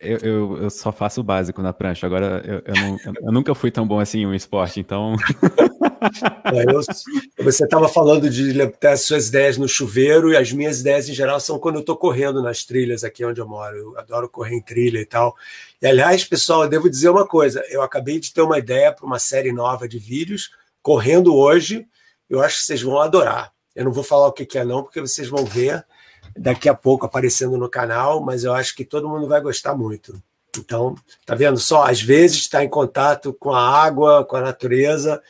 [0.00, 2.06] Eu, eu, eu, só faço o básico na prancha.
[2.06, 5.14] Agora, eu, eu, não, eu nunca fui tão bom assim em um esporte, então.
[6.44, 11.08] É, você estava falando de ter as suas ideias no chuveiro, e as minhas ideias
[11.08, 13.76] em geral são quando eu estou correndo nas trilhas aqui onde eu moro.
[13.76, 15.36] Eu adoro correr em trilha e tal.
[15.80, 19.04] E, aliás, pessoal, eu devo dizer uma coisa: eu acabei de ter uma ideia para
[19.04, 20.50] uma série nova de vídeos,
[20.82, 21.86] correndo hoje.
[22.28, 23.52] Eu acho que vocês vão adorar.
[23.76, 25.84] Eu não vou falar o que, que é, não, porque vocês vão ver
[26.36, 30.20] daqui a pouco aparecendo no canal, mas eu acho que todo mundo vai gostar muito.
[30.58, 31.84] Então, tá vendo só?
[31.84, 35.22] Às vezes está em contato com a água, com a natureza,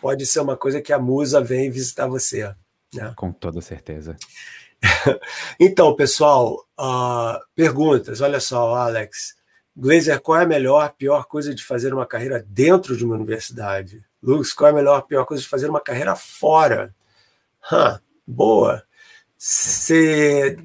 [0.00, 2.54] pode ser uma coisa que a musa vem visitar você.
[2.92, 3.12] Né?
[3.16, 4.16] Com toda certeza.
[5.58, 8.20] então, pessoal, uh, perguntas.
[8.20, 9.34] Olha só, Alex.
[9.76, 14.02] Glazer, qual é a melhor, pior coisa de fazer uma carreira dentro de uma universidade?
[14.22, 16.94] Lux, qual é a melhor, pior coisa de fazer uma carreira fora?
[17.70, 18.82] Huh, boa.
[19.38, 20.56] Você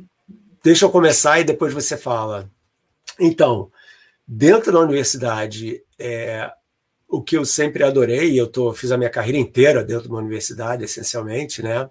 [0.63, 2.49] deixa eu começar e depois você fala.
[3.19, 3.71] Então,
[4.27, 6.51] dentro da universidade, é,
[7.07, 10.19] o que eu sempre adorei, eu tô, fiz a minha carreira inteira dentro de uma
[10.19, 11.89] universidade, essencialmente, né?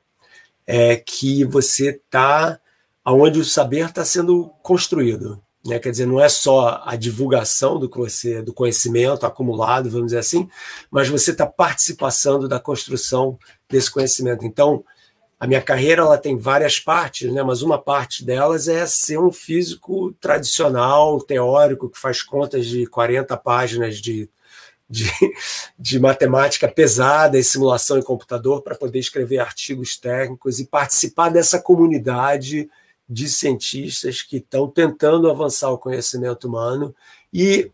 [0.66, 2.58] É que você está
[3.04, 5.42] aonde o saber está sendo construído.
[5.64, 5.78] Né?
[5.78, 7.88] Quer dizer, não é só a divulgação do,
[8.44, 10.48] do conhecimento acumulado, vamos dizer assim,
[10.90, 14.46] mas você está participando da construção desse conhecimento.
[14.46, 14.84] Então,
[15.40, 17.42] a minha carreira ela tem várias partes, né?
[17.42, 23.34] mas uma parte delas é ser um físico tradicional, teórico, que faz contas de 40
[23.38, 24.28] páginas de,
[24.88, 25.10] de,
[25.78, 31.58] de matemática pesada e simulação em computador para poder escrever artigos técnicos e participar dessa
[31.58, 32.68] comunidade
[33.08, 36.94] de cientistas que estão tentando avançar o conhecimento humano
[37.32, 37.70] e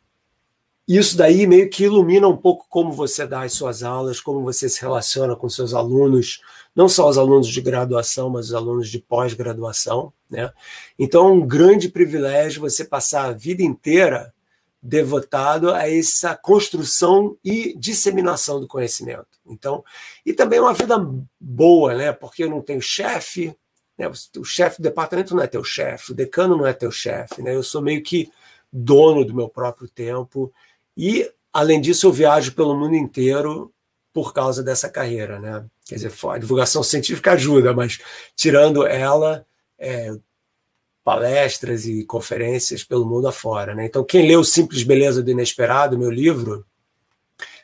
[0.87, 4.69] isso daí meio que ilumina um pouco como você dá as suas aulas, como você
[4.69, 6.41] se relaciona com seus alunos,
[6.77, 10.13] não só os alunos de graduação, mas os alunos de pós-graduação.
[10.31, 10.53] Né?
[10.99, 14.35] Então, é um grande privilégio você passar a vida inteira
[14.83, 19.27] devotado a essa construção e disseminação do conhecimento.
[19.47, 19.83] Então,
[20.25, 20.97] e também uma vida
[21.41, 22.13] boa, né?
[22.13, 23.57] Porque eu não tenho chefe,
[23.99, 24.07] né?
[24.39, 27.55] O chefe do departamento não é teu chefe, o decano não é teu chefe, né?
[27.55, 28.31] Eu sou meio que
[28.73, 30.53] dono do meu próprio tempo
[30.97, 33.73] e além disso eu viajo pelo mundo inteiro
[34.17, 35.63] por causa dessa carreira, né?
[35.85, 37.99] Quer dizer, a divulgação científica ajuda, mas
[38.35, 39.45] tirando ela,
[39.79, 40.11] é,
[41.05, 43.75] palestras e conferências pelo mundo afora.
[43.75, 43.85] Né?
[43.85, 46.65] Então, quem leu Simples Beleza do Inesperado, meu livro,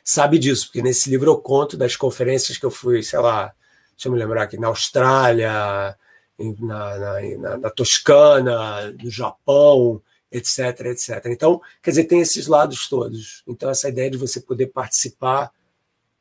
[0.03, 3.51] sabe disso, porque nesse livro eu conto das conferências que eu fui, sei lá,
[3.95, 5.97] deixa eu me lembrar aqui, na Austrália,
[6.37, 9.99] na, na, na, na Toscana, no Japão,
[10.31, 11.25] etc, etc.
[11.29, 13.41] Então, quer dizer, tem esses lados todos.
[13.47, 15.51] Então, essa ideia de você poder participar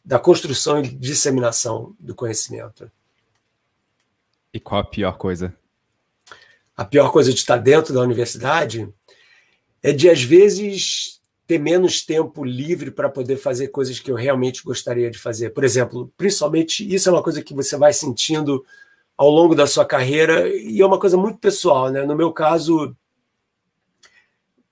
[0.04, 2.90] da construção e disseminação do conhecimento.
[4.52, 5.54] E qual a pior coisa?
[6.76, 8.88] A pior coisa de estar dentro da universidade
[9.82, 14.62] é de, às vezes, ter menos tempo livre para poder fazer coisas que eu realmente
[14.62, 15.50] gostaria de fazer.
[15.50, 18.64] Por exemplo, principalmente, isso é uma coisa que você vai sentindo
[19.16, 21.90] ao longo da sua carreira e é uma coisa muito pessoal.
[21.90, 22.04] Né?
[22.04, 22.96] No meu caso,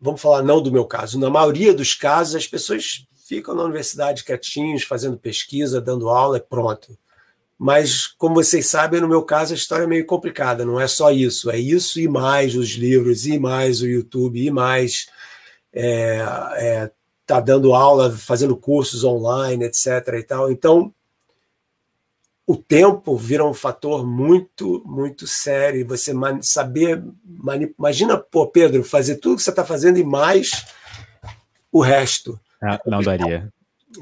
[0.00, 4.24] vamos falar não do meu caso, na maioria dos casos as pessoas ficam na universidade
[4.24, 6.98] quietinhos, fazendo pesquisa, dando aula e pronto.
[7.56, 11.12] Mas, como vocês sabem, no meu caso a história é meio complicada, não é só
[11.12, 15.06] isso, é isso e mais os livros, e mais o YouTube, e mais
[15.72, 16.24] é,
[16.56, 16.90] é,
[17.24, 19.86] tá dando aula, fazendo cursos online, etc.
[20.18, 20.50] e tal.
[20.50, 20.92] Então,
[22.44, 25.86] o tempo vira um fator muito, muito sério.
[25.86, 26.12] Você
[26.42, 27.00] saber.
[27.78, 30.66] Imagina, pô, Pedro, fazer tudo que você está fazendo e mais
[31.70, 32.40] o resto.
[32.62, 33.52] Ah, não daria.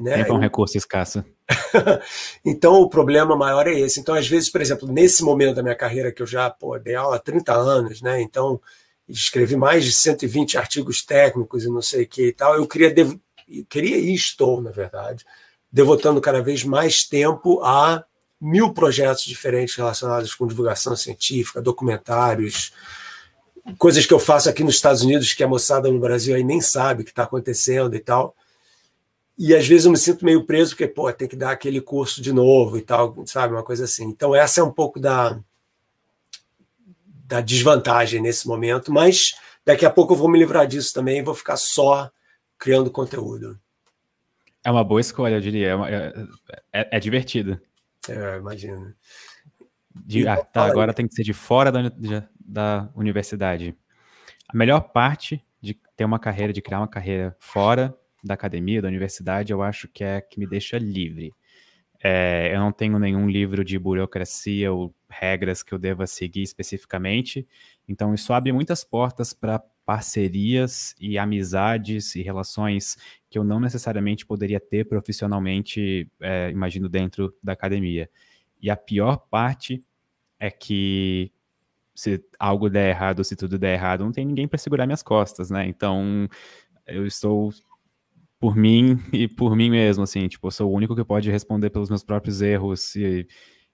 [0.01, 0.17] Né?
[0.17, 1.25] Tempo é um recurso escasso.
[2.45, 4.01] então, o problema maior é esse.
[4.01, 6.95] Então, às vezes, por exemplo, nesse momento da minha carreira, que eu já pô, dei
[6.95, 8.21] aula há 30 anos, né?
[8.21, 8.61] Então,
[9.09, 12.91] escrevi mais de 120 artigos técnicos e não sei o que e tal, eu queria,
[12.91, 13.15] dev...
[13.69, 15.25] queria e estou, na verdade,
[15.73, 18.05] devotando cada vez mais tempo a
[18.41, 22.73] mil projetos diferentes relacionados com divulgação científica, documentários,
[23.77, 26.61] coisas que eu faço aqui nos Estados Unidos que a moçada no Brasil aí nem
[26.61, 28.37] sabe que está acontecendo e tal.
[29.39, 32.21] E às vezes eu me sinto meio preso porque, pô, tem que dar aquele curso
[32.21, 33.55] de novo e tal, sabe?
[33.55, 34.07] Uma coisa assim.
[34.07, 35.39] Então, essa é um pouco da,
[37.25, 41.23] da desvantagem nesse momento, mas daqui a pouco eu vou me livrar disso também e
[41.23, 42.11] vou ficar só
[42.59, 43.57] criando conteúdo.
[44.65, 45.69] É uma boa escolha, eu diria.
[45.69, 45.95] É,
[46.73, 47.61] é, é, é divertido.
[48.09, 48.93] É, imagino.
[49.95, 53.77] De, ah, tá, agora tem que ser de fora da, de, da universidade.
[54.49, 57.97] A melhor parte de ter uma carreira, de criar uma carreira fora
[58.29, 61.33] da academia, da universidade, eu acho que é que me deixa livre.
[62.01, 67.47] É, eu não tenho nenhum livro de burocracia ou regras que eu deva seguir especificamente,
[67.89, 72.97] então isso abre muitas portas para parcerias e amizades e relações
[73.31, 78.09] que eu não necessariamente poderia ter profissionalmente, é, imagino, dentro da academia.
[78.61, 79.83] E a pior parte
[80.39, 81.33] é que
[81.95, 85.51] se algo der errado, se tudo der errado, não tem ninguém para segurar minhas costas,
[85.51, 85.67] né?
[85.67, 86.29] Então,
[86.87, 87.51] eu estou
[88.41, 91.71] por mim e por mim mesmo, assim, tipo, eu sou o único que pode responder
[91.71, 93.27] pelos meus próprios erros e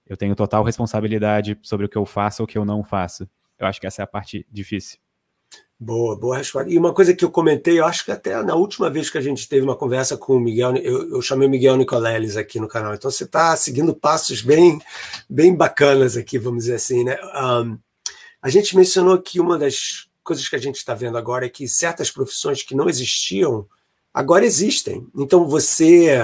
[0.05, 3.27] eu tenho total responsabilidade sobre o que eu faço ou o que eu não faço.
[3.57, 4.99] Eu acho que essa é a parte difícil.
[5.77, 6.69] Boa, boa resposta.
[6.71, 9.21] E uma coisa que eu comentei, eu acho que até na última vez que a
[9.21, 12.67] gente teve uma conversa com o Miguel, eu, eu chamei o Miguel Nicoleles aqui no
[12.67, 14.79] canal, então você está seguindo passos bem,
[15.29, 17.17] bem bacanas aqui, vamos dizer assim, né?
[17.35, 17.77] Um,
[18.41, 21.67] a gente mencionou que uma das coisas que a gente está vendo agora é que
[21.67, 23.67] certas profissões que não existiam
[24.15, 25.05] agora existem.
[25.13, 26.17] Então você,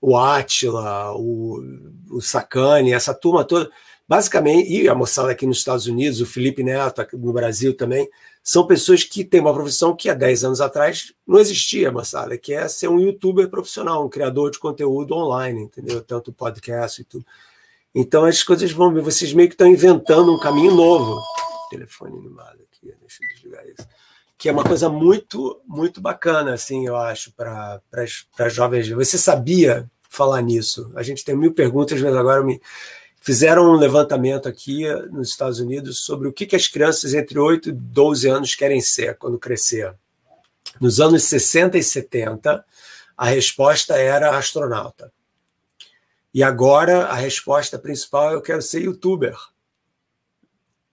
[0.00, 1.62] o Atila, o,
[2.10, 3.70] o Sacani, essa turma toda,
[4.08, 8.10] basicamente, e a moçada aqui nos Estados Unidos, o Felipe Neto no Brasil também,
[8.42, 12.52] são pessoas que têm uma profissão que há 10 anos atrás não existia, moçada, que
[12.52, 16.02] é ser um youtuber profissional, um criador de conteúdo online, entendeu?
[16.02, 17.24] Tanto podcast e tudo.
[17.94, 21.22] Então as coisas vão, vocês meio que estão inventando um caminho novo.
[21.70, 23.95] Telefone animado aqui, deixa eu desligar isso
[24.38, 27.80] que é uma coisa muito, muito bacana, assim, eu acho, para
[28.38, 28.88] as jovens.
[28.90, 30.92] Você sabia falar nisso?
[30.94, 32.60] A gente tem mil perguntas, mas agora me
[33.20, 37.70] fizeram um levantamento aqui nos Estados Unidos sobre o que, que as crianças entre 8
[37.70, 39.94] e 12 anos querem ser quando crescer.
[40.80, 42.64] Nos anos 60 e 70,
[43.16, 45.10] a resposta era astronauta.
[46.32, 49.34] E agora a resposta principal é eu quero ser youtuber.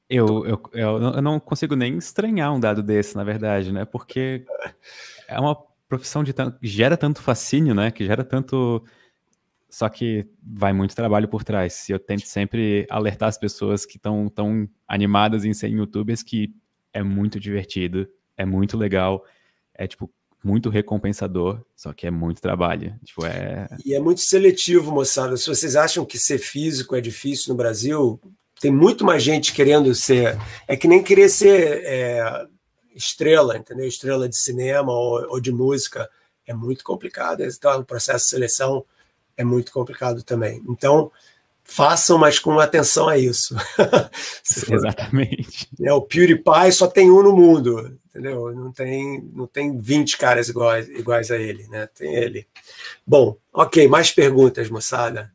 [0.10, 3.86] Eu, eu, eu, não consigo nem estranhar um dado desse, na verdade, né?
[3.86, 4.46] Porque
[5.28, 5.56] é uma
[5.88, 7.90] profissão de tanto, gera tanto fascínio, né?
[7.90, 8.84] Que gera tanto.
[9.70, 11.90] Só que vai muito trabalho por trás.
[11.90, 16.54] E eu tento sempre alertar as pessoas que estão tão animadas em ser youtubers que
[16.94, 19.26] é muito divertido, é muito legal,
[19.74, 20.12] é tipo
[20.44, 23.00] muito recompensador, só que é muito trabalho.
[23.04, 23.68] Tipo, é...
[23.86, 25.38] E é muito seletivo, moçada.
[25.38, 28.20] Se vocês acham que ser físico é difícil no Brasil,
[28.64, 30.40] tem muito mais gente querendo ser.
[30.66, 32.48] É que nem querer ser é,
[32.96, 33.86] estrela, entendeu?
[33.86, 36.10] Estrela de cinema ou, ou de música.
[36.48, 37.44] É muito complicado.
[37.44, 38.86] Então, o processo de seleção
[39.36, 40.64] é muito complicado também.
[40.70, 41.12] Então,
[41.62, 43.54] façam, mas com atenção a isso.
[44.72, 45.68] Exatamente.
[45.82, 48.56] É, o PewDiePie só tem um no mundo, entendeu?
[48.56, 51.86] Não tem, não tem 20 caras iguais, iguais a ele, né?
[51.88, 52.48] Tem ele.
[53.06, 55.34] Bom, ok, mais perguntas, moçada.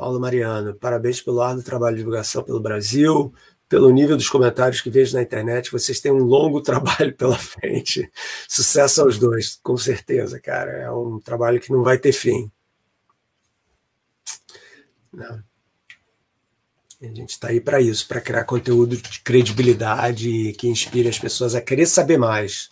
[0.00, 3.34] Paulo Mariano, parabéns pelo árduo trabalho de divulgação pelo Brasil,
[3.68, 5.70] pelo nível dos comentários que vejo na internet.
[5.70, 8.10] Vocês têm um longo trabalho pela frente.
[8.48, 10.70] Sucesso aos dois, com certeza, cara.
[10.70, 12.50] É um trabalho que não vai ter fim.
[15.12, 15.44] Não.
[17.02, 21.54] A gente está aí para isso, para criar conteúdo de credibilidade que inspire as pessoas
[21.54, 22.70] a querer saber mais.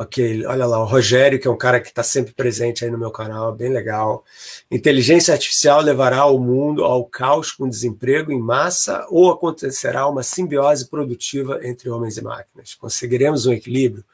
[0.00, 2.96] Ok, olha lá, o Rogério, que é um cara que está sempre presente aí no
[2.96, 4.24] meu canal, bem legal.
[4.70, 10.88] Inteligência artificial levará o mundo ao caos com desemprego em massa ou acontecerá uma simbiose
[10.88, 12.76] produtiva entre homens e máquinas?
[12.76, 14.04] Conseguiremos um equilíbrio?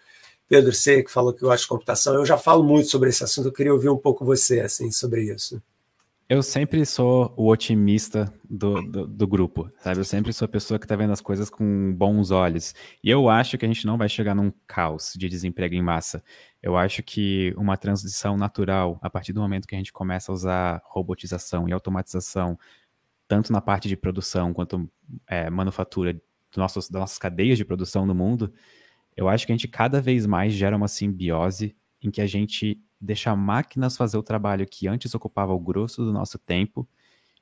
[0.48, 3.48] Pedro C, que falou que gosta de computação, eu já falo muito sobre esse assunto,
[3.48, 5.60] eu queria ouvir um pouco você assim sobre isso.
[6.26, 10.00] Eu sempre sou o otimista do, do, do, grupo, sabe?
[10.00, 12.74] Eu sempre sou a pessoa que tá vendo as coisas com bons olhos.
[13.02, 16.24] E eu acho que a gente não vai chegar num caos de desemprego em massa.
[16.62, 20.34] Eu acho que uma transição natural, a partir do momento que a gente começa a
[20.34, 22.58] usar robotização e automatização,
[23.28, 24.90] tanto na parte de produção quanto
[25.26, 26.18] é, manufatura
[26.56, 28.50] nossos, das nossas cadeias de produção no mundo,
[29.14, 32.80] eu acho que a gente cada vez mais gera uma simbiose em que a gente
[33.04, 36.88] deixa máquinas fazer o trabalho que antes ocupava o grosso do nosso tempo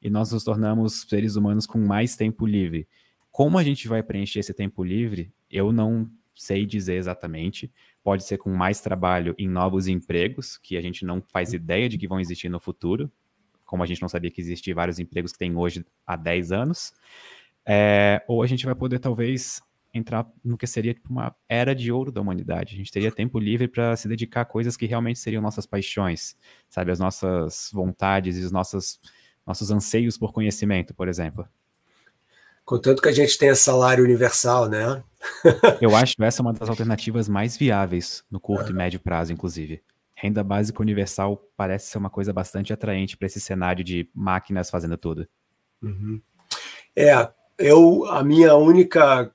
[0.00, 2.88] e nós nos tornamos seres humanos com mais tempo livre.
[3.30, 7.72] Como a gente vai preencher esse tempo livre, eu não sei dizer exatamente.
[8.02, 11.96] Pode ser com mais trabalho em novos empregos, que a gente não faz ideia de
[11.96, 13.10] que vão existir no futuro,
[13.64, 16.92] como a gente não sabia que existiam vários empregos que tem hoje há 10 anos.
[17.64, 19.62] É, ou a gente vai poder, talvez,
[19.92, 22.74] entrar no que seria tipo, uma era de ouro da humanidade.
[22.74, 26.36] A gente teria tempo livre para se dedicar a coisas que realmente seriam nossas paixões,
[26.68, 26.90] sabe?
[26.90, 29.00] As nossas vontades e os nossos,
[29.46, 31.46] nossos anseios por conhecimento, por exemplo.
[32.64, 35.02] Contanto que a gente tenha salário universal, né?
[35.80, 39.82] Eu acho essa uma das alternativas mais viáveis no curto e médio prazo, inclusive.
[40.16, 44.96] Renda básica universal parece ser uma coisa bastante atraente para esse cenário de máquinas fazendo
[44.96, 45.26] tudo.
[45.82, 46.20] Uhum.
[46.94, 47.28] É,
[47.58, 49.32] eu a minha única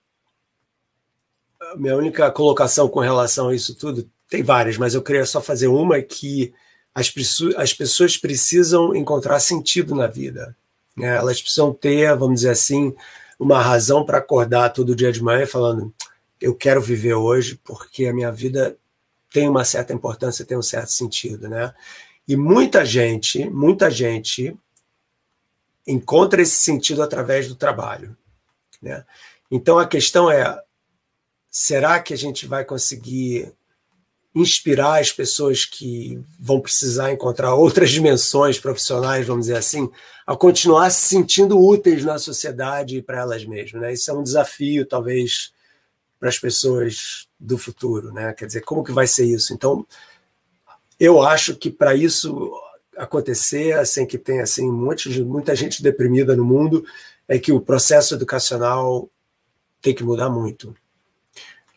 [1.76, 5.68] minha única colocação com relação a isso tudo, tem várias, mas eu queria só fazer
[5.68, 6.53] uma que
[6.93, 7.13] as,
[7.57, 10.55] as pessoas precisam encontrar sentido na vida.
[10.95, 11.15] Né?
[11.15, 12.95] Elas precisam ter, vamos dizer assim,
[13.39, 15.93] uma razão para acordar todo dia de manhã falando:
[16.41, 18.78] eu quero viver hoje porque a minha vida
[19.32, 21.74] tem uma certa importância, tem um certo sentido, né?
[22.28, 24.57] E muita gente, muita gente
[25.86, 28.18] encontra esse sentido através do trabalho,
[28.82, 29.05] né?
[29.49, 30.59] Então a questão é
[31.60, 33.51] será que a gente vai conseguir
[34.36, 39.89] inspirar as pessoas que vão precisar encontrar outras dimensões profissionais, vamos dizer assim,
[40.28, 43.82] a continuar se sentindo úteis na sociedade e para elas mesmas.
[43.82, 43.93] Né?
[43.93, 45.51] Isso é um desafio, talvez,
[46.20, 48.14] para as pessoas do futuro.
[48.14, 48.34] Né?
[48.34, 49.51] Quer dizer, como que vai ser isso?
[49.51, 49.84] Então,
[50.99, 52.53] eu acho que para isso
[52.95, 56.86] acontecer, sem que tenha assim, muita gente deprimida no mundo,
[57.28, 59.10] é que o processo educacional
[59.82, 60.76] tem que mudar muito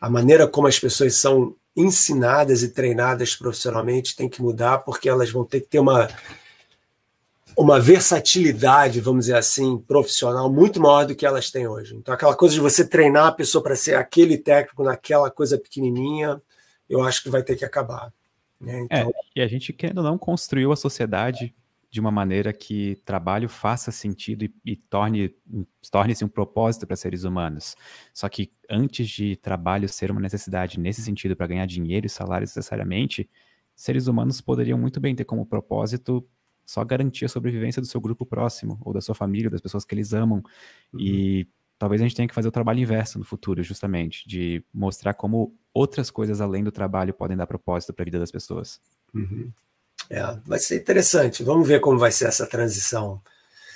[0.01, 5.29] a maneira como as pessoas são ensinadas e treinadas profissionalmente tem que mudar, porque elas
[5.29, 6.09] vão ter que ter uma,
[7.55, 11.95] uma versatilidade, vamos dizer assim, profissional muito maior do que elas têm hoje.
[11.95, 16.41] Então, aquela coisa de você treinar a pessoa para ser aquele técnico naquela coisa pequenininha,
[16.89, 18.11] eu acho que vai ter que acabar.
[18.59, 18.81] Né?
[18.81, 18.97] Então...
[18.97, 21.53] É, e a gente, querendo ou não, construiu a sociedade
[21.91, 25.35] de uma maneira que trabalho faça sentido e, e torne
[25.91, 27.75] torne-se um propósito para seres humanos.
[28.13, 32.45] Só que antes de trabalho ser uma necessidade nesse sentido para ganhar dinheiro e salário
[32.45, 33.29] necessariamente,
[33.75, 36.25] seres humanos poderiam muito bem ter como propósito
[36.65, 39.93] só garantir a sobrevivência do seu grupo próximo ou da sua família, das pessoas que
[39.93, 40.41] eles amam.
[40.93, 40.99] Uhum.
[41.01, 45.13] E talvez a gente tenha que fazer o trabalho inverso no futuro, justamente, de mostrar
[45.13, 48.79] como outras coisas além do trabalho podem dar propósito para a vida das pessoas.
[49.13, 49.51] Uhum.
[50.11, 51.41] É, vai ser interessante.
[51.41, 53.21] Vamos ver como vai ser essa transição.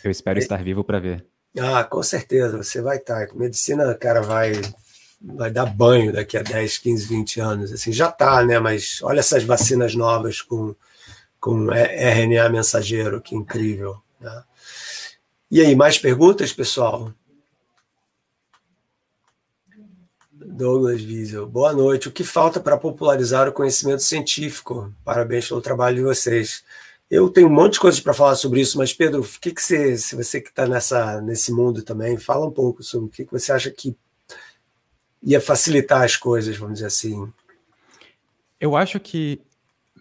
[0.03, 0.41] Eu espero é...
[0.41, 1.25] estar vivo para ver.
[1.57, 3.33] Ah, com certeza, você vai estar.
[3.33, 4.51] Medicina, cara, vai
[5.21, 7.71] vai dar banho daqui a 10, 15, 20 anos.
[7.71, 8.59] Assim, já está, né?
[8.59, 10.75] Mas olha essas vacinas novas com,
[11.39, 13.97] com RNA mensageiro, que incrível.
[14.19, 14.43] Né?
[15.49, 17.13] E aí, mais perguntas, pessoal?
[20.55, 22.07] Douglas Wiesel, boa noite.
[22.07, 24.93] O que falta para popularizar o conhecimento científico?
[25.03, 26.63] Parabéns pelo trabalho de vocês.
[27.11, 29.61] Eu tenho um monte de coisas para falar sobre isso, mas Pedro, o que, que
[29.61, 33.25] você, se você que está nessa nesse mundo também, fala um pouco sobre o que,
[33.25, 33.97] que você acha que
[35.21, 37.31] ia facilitar as coisas, vamos dizer assim.
[38.57, 39.41] Eu acho que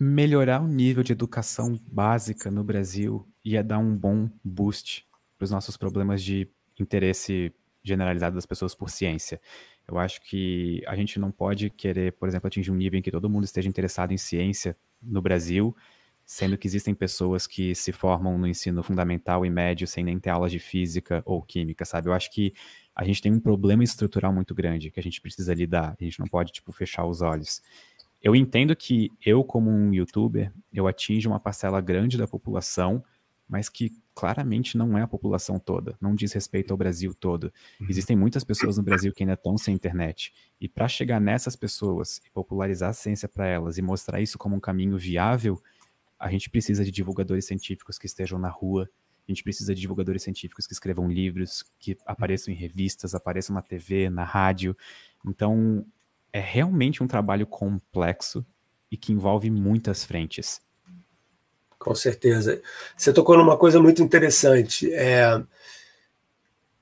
[0.01, 5.05] melhorar o nível de educação básica no Brasil ia dar um bom boost
[5.37, 6.49] para os nossos problemas de
[6.79, 7.53] interesse
[7.83, 9.41] generalizado das pessoas por ciência.
[9.87, 13.11] Eu acho que a gente não pode querer, por exemplo, atingir um nível em que
[13.11, 15.77] todo mundo esteja interessado em ciência no Brasil,
[16.25, 20.31] sendo que existem pessoas que se formam no ensino fundamental e médio sem nem ter
[20.31, 22.09] aulas de física ou química, sabe?
[22.09, 22.55] Eu acho que
[22.95, 25.95] a gente tem um problema estrutural muito grande que a gente precisa lidar.
[26.01, 27.61] A gente não pode, tipo, fechar os olhos.
[28.23, 33.05] Eu entendo que eu, como um youtuber, eu atinjo uma parcela grande da população
[33.49, 37.53] mas que claramente não é a população toda, não diz respeito ao Brasil todo.
[37.81, 37.87] Uhum.
[37.89, 40.33] Existem muitas pessoas no Brasil que ainda estão sem internet.
[40.61, 44.57] E para chegar nessas pessoas e popularizar a ciência para elas e mostrar isso como
[44.57, 45.61] um caminho viável,
[46.19, 48.89] a gente precisa de divulgadores científicos que estejam na rua,
[49.27, 53.63] a gente precisa de divulgadores científicos que escrevam livros, que apareçam em revistas, apareçam na
[53.63, 54.77] TV, na rádio.
[55.27, 55.85] Então,
[56.33, 58.45] é realmente um trabalho complexo
[58.91, 60.61] e que envolve muitas frentes.
[61.85, 62.63] Com certeza.
[62.97, 64.91] Você tocou numa coisa muito interessante.
[64.95, 65.39] É,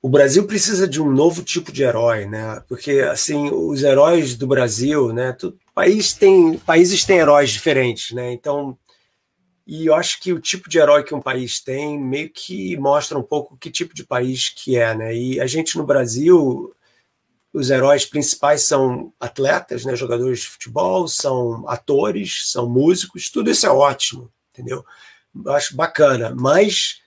[0.01, 2.63] o Brasil precisa de um novo tipo de herói, né?
[2.69, 5.33] Porque assim, os heróis do Brasil, né?
[5.33, 8.31] Todo país tem, países têm heróis diferentes, né?
[8.31, 8.77] Então,
[9.67, 13.19] e eu acho que o tipo de herói que um país tem meio que mostra
[13.19, 15.13] um pouco que tipo de país que é, né?
[15.13, 16.73] E a gente no Brasil,
[17.51, 19.97] os heróis principais são atletas, né?
[19.97, 24.85] Jogadores de futebol, são atores, são músicos, tudo isso é ótimo, entendeu?
[25.43, 27.01] Eu acho bacana, mas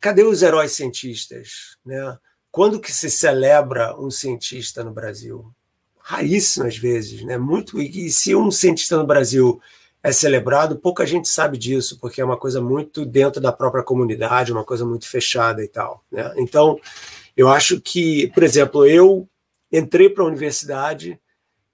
[0.00, 2.18] cadê os heróis cientistas, né?
[2.50, 5.54] Quando que se celebra um cientista no Brasil?
[5.98, 7.38] Raríssimas vezes, né?
[7.38, 9.60] Muito e se um cientista no Brasil
[10.02, 14.50] é celebrado, pouca gente sabe disso, porque é uma coisa muito dentro da própria comunidade,
[14.50, 16.02] uma coisa muito fechada e tal.
[16.10, 16.32] Né?
[16.38, 16.80] Então,
[17.36, 19.28] eu acho que, por exemplo, eu
[19.70, 21.20] entrei para a universidade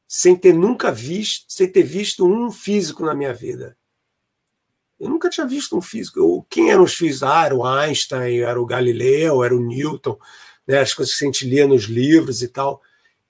[0.09, 3.77] sem ter nunca visto, sem ter visto um físico na minha vida.
[4.99, 6.19] Eu nunca tinha visto um físico.
[6.19, 7.23] Eu, quem eram os físicos?
[7.23, 10.19] Ah, era o Einstein, era o Galileu, era o Newton,
[10.67, 10.79] né?
[10.79, 12.81] as coisas que a gente lia nos livros e tal.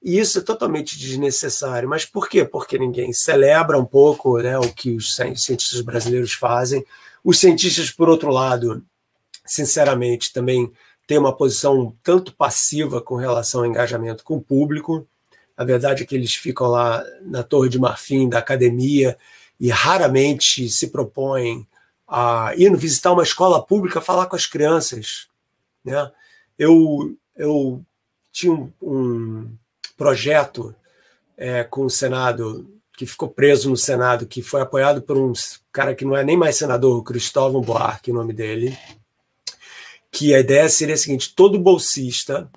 [0.02, 1.88] E isso é totalmente desnecessário.
[1.88, 2.44] Mas por quê?
[2.44, 6.84] Porque ninguém celebra um pouco né, o que os cientistas brasileiros fazem.
[7.24, 8.84] Os cientistas, por outro lado,
[9.44, 10.70] sinceramente, também
[11.06, 15.08] têm uma posição tanto passiva com relação ao engajamento com o público.
[15.56, 19.16] A verdade é que eles ficam lá na Torre de Marfim da academia
[19.58, 21.66] e raramente se propõem
[22.06, 25.28] a ir visitar uma escola pública falar com as crianças.
[25.84, 26.10] Né?
[26.58, 27.84] Eu, eu
[28.30, 29.50] tinha um, um
[29.96, 30.74] projeto
[31.36, 35.32] é, com o Senado, que ficou preso no Senado, que foi apoiado por um
[35.72, 38.76] cara que não é nem mais senador, Cristóvão Buarque, o nome dele,
[40.10, 42.50] que a ideia seria a seguinte: todo bolsista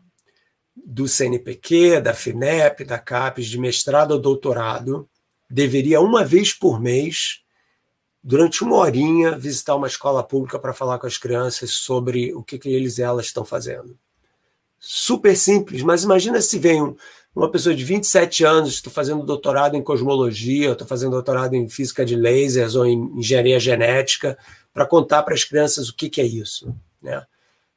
[0.76, 5.09] do CNPq, da FINEP, da CAPES, de mestrado ou doutorado,
[5.50, 7.42] deveria uma vez por mês,
[8.24, 12.60] durante uma horinha, visitar uma escola pública para falar com as crianças sobre o que,
[12.60, 13.98] que eles e elas estão fazendo.
[14.80, 16.96] Super simples, mas imagina se vem um,
[17.36, 22.06] uma pessoa de 27 anos, estou fazendo doutorado em cosmologia, estou fazendo doutorado em física
[22.06, 24.38] de lasers ou em engenharia genética,
[24.74, 26.74] para contar para as crianças o que, que é isso.
[27.02, 27.22] Né?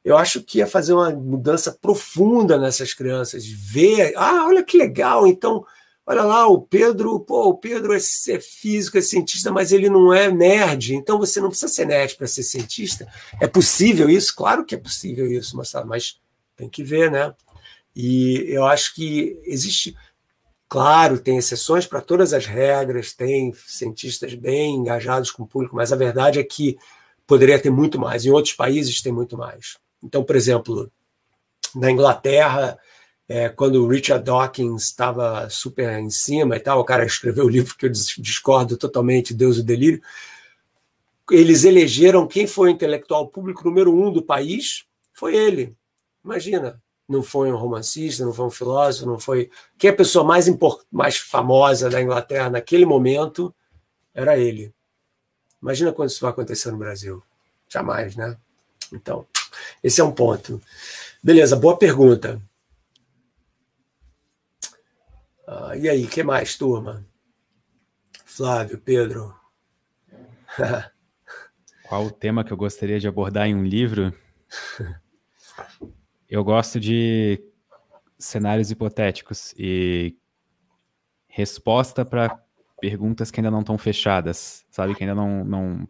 [0.03, 5.25] Eu acho que ia fazer uma mudança profunda nessas crianças, ver, ah, olha que legal,
[5.25, 5.65] então,
[6.05, 10.13] olha lá, o Pedro, pô, o Pedro é, é físico, é cientista, mas ele não
[10.13, 13.07] é nerd, então você não precisa ser nerd para ser cientista.
[13.39, 14.35] É possível isso?
[14.35, 16.19] Claro que é possível isso, mas
[16.55, 17.33] tem que ver, né?
[17.95, 19.95] E eu acho que existe,
[20.67, 25.93] claro, tem exceções para todas as regras, tem cientistas bem engajados com o público, mas
[25.93, 26.77] a verdade é que
[27.25, 28.25] poderia ter muito mais.
[28.25, 29.77] Em outros países tem muito mais.
[30.01, 30.91] Então, por exemplo,
[31.75, 32.77] na Inglaterra,
[33.33, 37.49] é, quando o Richard Dawkins estava super em cima e tal, o cara escreveu o
[37.49, 40.03] livro que eu discordo totalmente, Deus e Delírio,
[41.31, 45.75] eles elegeram quem foi o intelectual público número um do país, foi ele.
[46.23, 46.79] Imagina,
[47.09, 49.49] não foi um romancista, não foi um filósofo, não foi.
[49.79, 50.83] Quem é a pessoa mais, import...
[50.91, 53.51] mais famosa da Inglaterra naquele momento
[54.13, 54.71] era ele.
[55.59, 57.23] Imagina quando isso vai acontecer no Brasil.
[57.67, 58.37] Jamais, né?
[58.91, 59.25] Então,
[59.83, 60.61] esse é um ponto.
[61.23, 62.39] Beleza, boa pergunta.
[65.47, 67.05] Ah, e aí, que mais, turma?
[68.25, 69.35] Flávio, Pedro.
[71.87, 74.13] Qual o tema que eu gostaria de abordar em um livro?
[76.29, 77.43] Eu gosto de
[78.17, 80.17] cenários hipotéticos e
[81.27, 82.41] resposta para
[82.79, 84.95] perguntas que ainda não estão fechadas, sabe?
[84.95, 85.87] Que ainda não, não,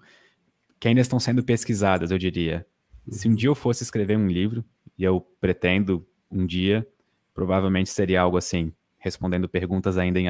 [0.80, 2.66] que ainda estão sendo pesquisadas, eu diria.
[3.10, 4.66] Se um dia eu fosse escrever um livro,
[4.98, 6.88] e eu pretendo um dia,
[7.34, 8.74] provavelmente seria algo assim,
[9.04, 10.28] respondendo perguntas ainda em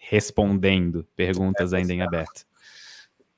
[0.00, 2.44] respondendo perguntas ainda em aberto.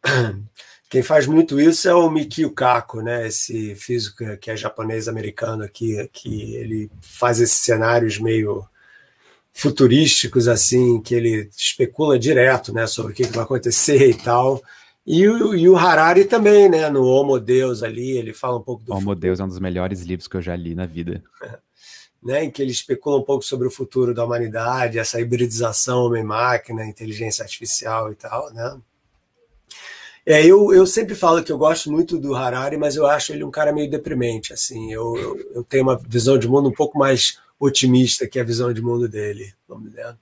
[0.89, 3.26] Quem faz muito isso é o Mikio Kako, né?
[3.26, 8.66] Esse físico que é japonês-americano aqui, que ele faz esses cenários meio
[9.53, 14.62] futurísticos, assim, que ele especula direto, né, sobre o que vai acontecer e tal.
[15.07, 18.84] E o, e o Harari também, né, no Homo Deus ali, ele fala um pouco
[18.84, 19.20] do Homo futuro.
[19.20, 21.22] Deus é um dos melhores livros que eu já li na vida.
[22.23, 26.87] né, em que ele especula um pouco sobre o futuro da humanidade, essa hibridização homem-máquina,
[26.87, 28.81] inteligência artificial e tal, né?
[30.27, 33.45] É, eu, eu sempre falo que eu gosto muito do Harari, mas eu acho ele
[33.45, 34.93] um cara meio deprimente, assim.
[34.93, 38.71] Eu, eu, eu tenho uma visão de mundo um pouco mais otimista que a visão
[38.71, 40.14] de mundo dele, vamos dizer.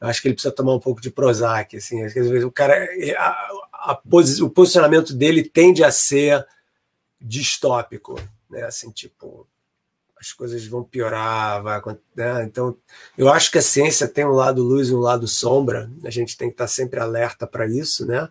[0.00, 2.02] Eu acho que ele precisa tomar um pouco de Prozac, assim.
[2.02, 2.88] Às vezes o cara,
[3.18, 4.00] a, a,
[4.42, 6.46] o posicionamento dele tende a ser
[7.20, 8.18] distópico,
[8.48, 8.62] né?
[8.62, 9.46] Assim, tipo,
[10.22, 11.82] as coisas vão piorar, vai
[12.14, 12.44] né?
[12.44, 12.76] Então,
[13.18, 15.90] eu acho que a ciência tem um lado luz e um lado sombra.
[16.04, 18.28] A gente tem que estar sempre alerta para isso, né?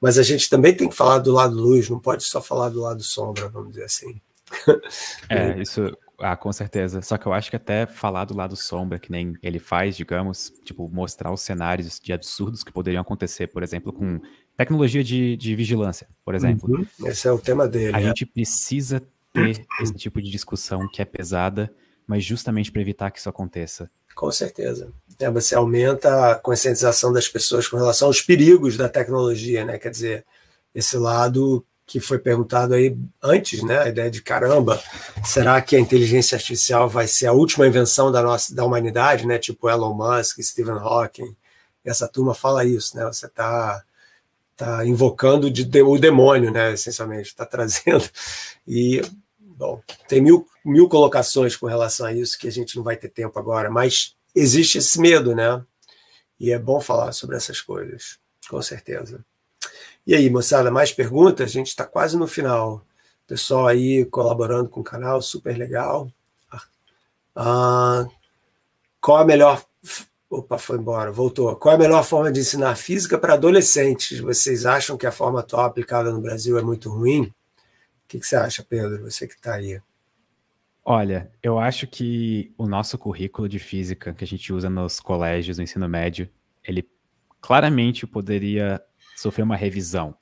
[0.00, 2.80] Mas a gente também tem que falar do lado luz, não pode só falar do
[2.80, 4.20] lado sombra, vamos dizer assim.
[5.28, 7.02] É, isso, ah, com certeza.
[7.02, 10.50] Só que eu acho que até falar do lado sombra, que nem ele faz, digamos,
[10.64, 14.18] tipo, mostrar os cenários de absurdos que poderiam acontecer, por exemplo, com
[14.56, 16.74] tecnologia de, de vigilância, por exemplo.
[16.74, 17.06] Uhum.
[17.06, 17.94] Esse é o tema dele.
[17.94, 18.04] A é.
[18.04, 19.02] gente precisa
[19.32, 21.72] ter esse tipo de discussão que é pesada,
[22.06, 23.90] mas justamente para evitar que isso aconteça.
[24.14, 24.92] Com certeza.
[25.20, 29.78] É, você aumenta a conscientização das pessoas com relação aos perigos da tecnologia, né?
[29.78, 30.26] Quer dizer,
[30.74, 33.78] esse lado que foi perguntado aí antes, né?
[33.78, 34.82] A ideia de caramba,
[35.24, 39.38] será que a inteligência artificial vai ser a última invenção da nossa da humanidade, né?
[39.38, 41.36] Tipo Elon Musk, Stephen Hawking.
[41.84, 43.04] Essa turma fala isso, né?
[43.06, 43.82] Você está
[44.58, 46.72] tá invocando de, de, o demônio, né?
[46.72, 48.04] Essencialmente, está trazendo.
[48.66, 49.00] E
[49.40, 53.08] bom, tem mil, mil colocações com relação a isso que a gente não vai ter
[53.08, 55.64] tempo agora, mas existe esse medo, né?
[56.38, 58.18] E é bom falar sobre essas coisas,
[58.50, 59.24] com certeza.
[60.06, 61.50] E aí, moçada, mais perguntas?
[61.50, 62.84] A gente está quase no final.
[63.26, 66.12] Pessoal aí colaborando com o canal, super legal.
[67.34, 68.06] Ah,
[69.00, 69.64] qual a melhor.
[70.30, 71.56] Opa, foi embora, voltou.
[71.56, 74.20] Qual a melhor forma de ensinar física para adolescentes?
[74.20, 77.22] Vocês acham que a forma atual aplicada no Brasil é muito ruim?
[77.22, 77.32] O
[78.06, 79.10] que, que você acha, Pedro?
[79.10, 79.80] Você que está aí.
[80.84, 85.58] Olha, eu acho que o nosso currículo de física que a gente usa nos colégios,
[85.58, 86.28] no ensino médio,
[86.62, 86.88] ele
[87.40, 88.82] claramente poderia
[89.16, 90.14] sofrer uma revisão.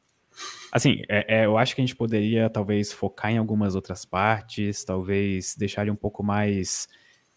[0.72, 4.84] Assim, é, é, eu acho que a gente poderia talvez focar em algumas outras partes,
[4.84, 6.88] talvez deixar ele um pouco mais.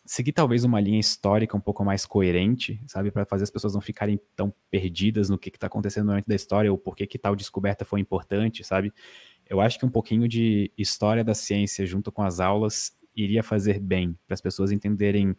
[0.10, 3.12] Seguir talvez uma linha histórica um pouco mais coerente, sabe?
[3.12, 6.72] Para fazer as pessoas não ficarem tão perdidas no que está acontecendo durante da história
[6.72, 8.91] ou por que, que tal descoberta foi importante, sabe?
[9.47, 13.80] Eu acho que um pouquinho de história da ciência junto com as aulas iria fazer
[13.80, 15.36] bem para as pessoas entenderem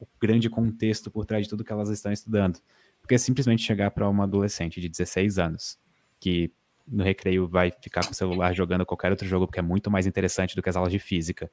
[0.00, 2.58] o grande contexto por trás de tudo que elas estão estudando.
[3.02, 5.78] Porque simplesmente chegar para uma adolescente de 16 anos,
[6.18, 6.50] que
[6.88, 10.06] no recreio vai ficar com o celular jogando qualquer outro jogo, porque é muito mais
[10.06, 11.50] interessante do que as aulas de física.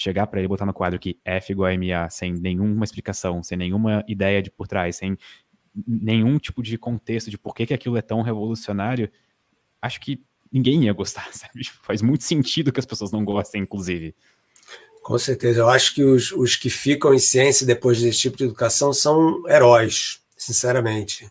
[0.00, 3.58] Chegar para ele botar no quadro que F igual a MA, sem nenhuma explicação, sem
[3.58, 5.18] nenhuma ideia de por trás, sem
[5.86, 9.10] nenhum tipo de contexto de por que, que aquilo é tão revolucionário,
[9.82, 11.64] acho que ninguém ia gostar, sabe?
[11.82, 14.14] Faz muito sentido que as pessoas não gostem, inclusive.
[15.02, 15.60] Com certeza.
[15.60, 19.46] Eu acho que os, os que ficam em ciência depois desse tipo de educação são
[19.48, 21.30] heróis sinceramente.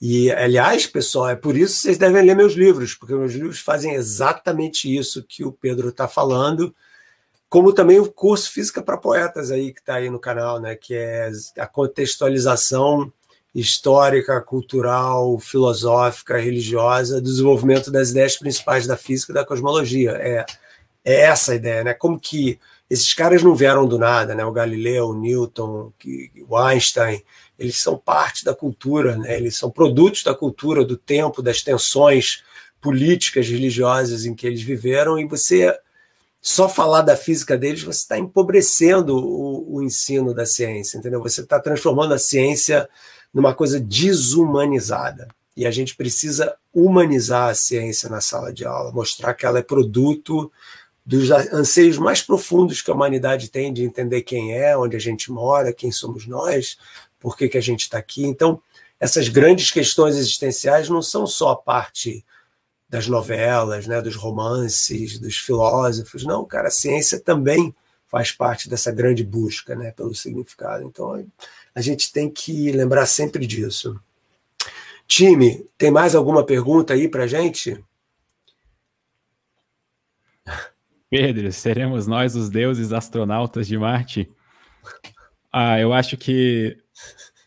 [0.00, 3.58] E, aliás, pessoal, é por isso que vocês devem ler meus livros, porque meus livros
[3.58, 6.74] fazem exatamente isso que o Pedro está falando,
[7.54, 10.74] como também o curso Física para Poetas aí que está aí no canal, né?
[10.74, 13.12] Que é a contextualização
[13.54, 20.10] histórica, cultural, filosófica, religiosa do desenvolvimento das ideias principais da física e da cosmologia.
[20.20, 20.44] É,
[21.04, 21.94] é essa a ideia, né?
[21.94, 22.58] Como que
[22.90, 24.44] esses caras não vieram do nada, né?
[24.44, 25.92] O Galileu, o Newton,
[26.48, 27.22] o Einstein,
[27.56, 29.36] eles são parte da cultura, né?
[29.36, 32.42] eles são produtos da cultura, do tempo, das tensões
[32.80, 35.72] políticas, religiosas em que eles viveram, e você
[36.46, 41.22] só falar da física deles, você está empobrecendo o, o, ensino da ciência, entendeu?
[41.22, 42.86] Você está transformando a ciência
[43.32, 45.26] numa coisa desumanizada.
[45.56, 49.62] E a gente precisa humanizar a ciência na sala de aula, mostrar que ela é
[49.62, 50.52] produto
[51.06, 55.32] dos anseios mais profundos que a humanidade tem de entender quem é, onde a gente
[55.32, 56.76] mora, quem somos nós,
[57.18, 58.26] por que, que a gente está aqui.
[58.26, 58.60] Então,
[59.00, 62.22] essas grandes questões existenciais não são só parte
[62.88, 66.24] das novelas, né, dos romances, dos filósofos.
[66.24, 67.74] Não, cara, a ciência também
[68.06, 70.84] faz parte dessa grande busca né, pelo significado.
[70.84, 71.26] Então,
[71.74, 74.00] a gente tem que lembrar sempre disso.
[75.06, 77.82] Time, tem mais alguma pergunta aí para gente?
[81.10, 84.30] Pedro, seremos nós os deuses astronautas de Marte?
[85.52, 86.76] Ah, eu acho que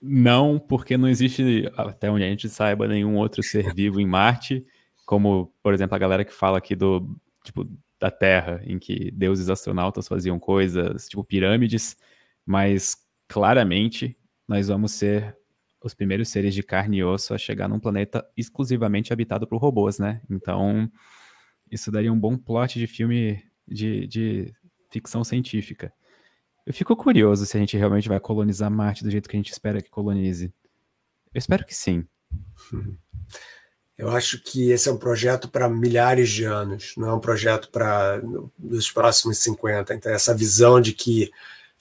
[0.02, 4.66] não, porque não existe, até onde a gente saiba, nenhum outro ser vivo em Marte,
[5.08, 7.66] como, por exemplo, a galera que fala aqui do, tipo,
[7.97, 11.95] da Terra, em que deuses astronautas faziam coisas, tipo pirâmides,
[12.45, 15.36] mas claramente nós vamos ser
[15.82, 19.97] os primeiros seres de carne e osso a chegar num planeta exclusivamente habitado por robôs,
[19.97, 20.22] né?
[20.30, 20.91] Então,
[21.72, 24.53] isso daria um bom plot de filme de, de
[24.91, 25.93] ficção científica.
[26.66, 29.53] Eu fico curioso se a gente realmente vai colonizar Marte do jeito que a gente
[29.53, 30.53] espera que colonize.
[31.34, 32.05] Eu espero que sim.
[33.98, 37.70] Eu acho que esse é um projeto para milhares de anos, não é um projeto
[37.72, 38.22] para
[38.62, 39.95] os próximos 50.
[39.95, 41.32] Então, essa visão de que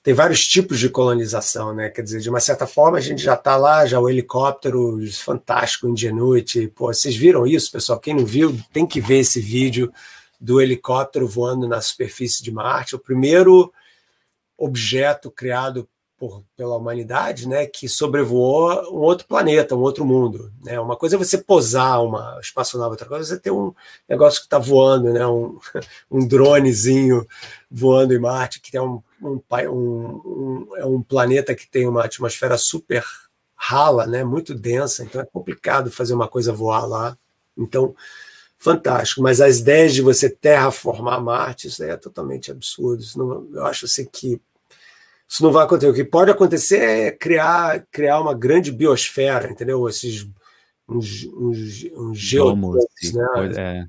[0.02, 1.90] tem vários tipos de colonização, né?
[1.90, 5.88] Quer dizer, de uma certa forma, a gente já está lá, já o helicóptero fantástico,
[5.88, 6.68] Ingenuity.
[6.68, 7.98] Pô, vocês viram isso, pessoal?
[7.98, 9.92] Quem não viu, tem que ver esse vídeo
[10.40, 12.94] do helicóptero voando na superfície de Marte.
[12.94, 13.72] O primeiro
[14.56, 15.88] objeto criado
[16.18, 20.50] por, pela humanidade, né, que sobrevoou um outro planeta, um outro mundo.
[20.62, 20.80] Né?
[20.80, 23.74] Uma coisa é você posar uma espaçonave, outra coisa é você ter um
[24.08, 25.58] negócio que está voando, né, um,
[26.10, 27.26] um dronezinho
[27.70, 32.56] voando em Marte, que é um, um, um, é um planeta que tem uma atmosfera
[32.56, 33.04] super
[33.54, 37.16] rala, né, muito densa, então é complicado fazer uma coisa voar lá.
[37.56, 37.94] Então,
[38.56, 39.22] fantástico.
[39.22, 43.02] Mas as ideias de você terraformar Marte, isso é totalmente absurdo.
[43.16, 44.40] Não, eu acho assim que
[45.28, 45.90] isso não vai acontecer.
[45.90, 49.88] O que pode acontecer é criar, criar uma grande biosfera, entendeu?
[49.88, 50.26] Esses
[50.88, 52.32] uns, uns, uns
[53.12, 53.52] né?
[53.56, 53.86] É.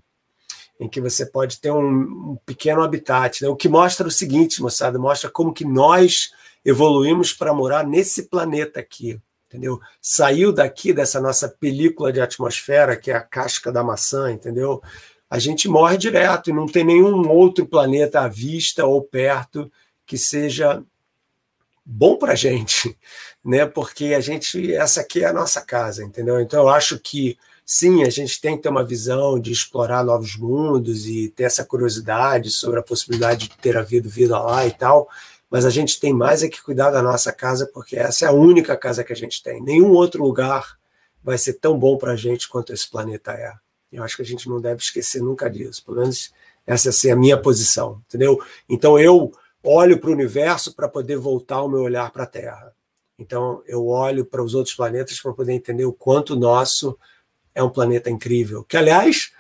[0.80, 3.50] Em que você pode ter um, um pequeno habitat, né?
[3.50, 6.32] O que mostra o seguinte, moçada, mostra como que nós
[6.66, 9.80] evoluímos para morar nesse planeta aqui, entendeu?
[10.02, 14.82] Saiu daqui dessa nossa película de atmosfera, que é a casca da maçã, entendeu?
[15.30, 19.72] A gente morre direto e não tem nenhum outro planeta à vista ou perto
[20.06, 20.84] que seja
[21.90, 22.98] bom para a gente,
[23.44, 23.66] né?
[23.66, 26.40] Porque a gente, essa aqui é a nossa casa, entendeu?
[26.42, 30.36] Então eu acho que sim, a gente tem que ter uma visão de explorar novos
[30.36, 35.10] mundos e ter essa curiosidade sobre a possibilidade de ter havido vida lá e tal,
[35.50, 38.34] mas a gente tem mais é que cuidar da nossa casa, porque essa é a
[38.34, 39.62] única casa que a gente tem.
[39.62, 40.78] Nenhum outro lugar
[41.24, 43.54] vai ser tão bom para a gente quanto esse planeta é.
[43.92, 45.84] Eu acho que a gente não deve esquecer nunca disso.
[45.86, 46.32] Pelo menos
[46.66, 48.42] essa é a minha posição, entendeu?
[48.68, 49.32] Então eu
[49.68, 52.74] olho para o universo para poder voltar o meu olhar para a Terra.
[53.20, 56.98] Então, eu olho para os outros planetas para poder entender o quanto o nosso
[57.54, 58.64] é um planeta incrível.
[58.64, 59.32] Que, aliás,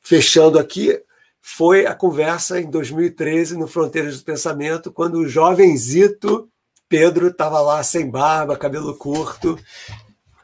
[0.00, 1.02] fechando aqui,
[1.40, 6.48] foi a conversa em 2013 no Fronteiras do Pensamento, quando o jovenzito
[6.88, 9.58] Pedro estava lá sem barba, cabelo curto,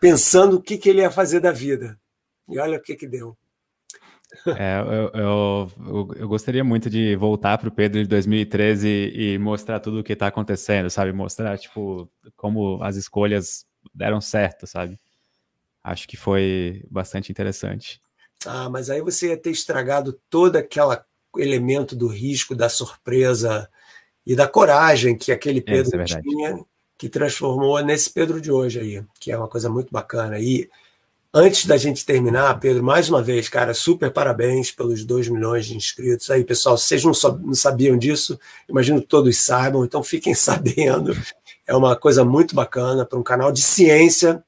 [0.01, 1.99] pensando o que, que ele ia fazer da vida.
[2.49, 3.37] E olha o que, que deu.
[4.57, 9.81] É, eu, eu, eu, gostaria muito de voltar para o Pedro de 2013 e mostrar
[9.81, 11.13] tudo o que está acontecendo, sabe?
[11.13, 14.99] Mostrar, tipo, como as escolhas deram certo, sabe?
[15.83, 18.01] Acho que foi bastante interessante.
[18.47, 20.99] Ah, mas aí você ia ter estragado todo aquele
[21.37, 23.69] elemento do risco, da surpresa
[24.27, 26.65] e da coragem que aquele é, Pedro é, tinha,
[26.97, 30.39] que transformou nesse Pedro de hoje aí, que é uma coisa muito bacana.
[30.39, 30.69] E
[31.33, 35.77] Antes da gente terminar, Pedro, mais uma vez, cara, super parabéns pelos 2 milhões de
[35.77, 36.29] inscritos.
[36.29, 38.37] Aí, pessoal, se vocês não, sabiam disso,
[38.69, 41.17] imagino que todos saibam, então fiquem sabendo.
[41.65, 44.43] É uma coisa muito bacana para um canal de ciência,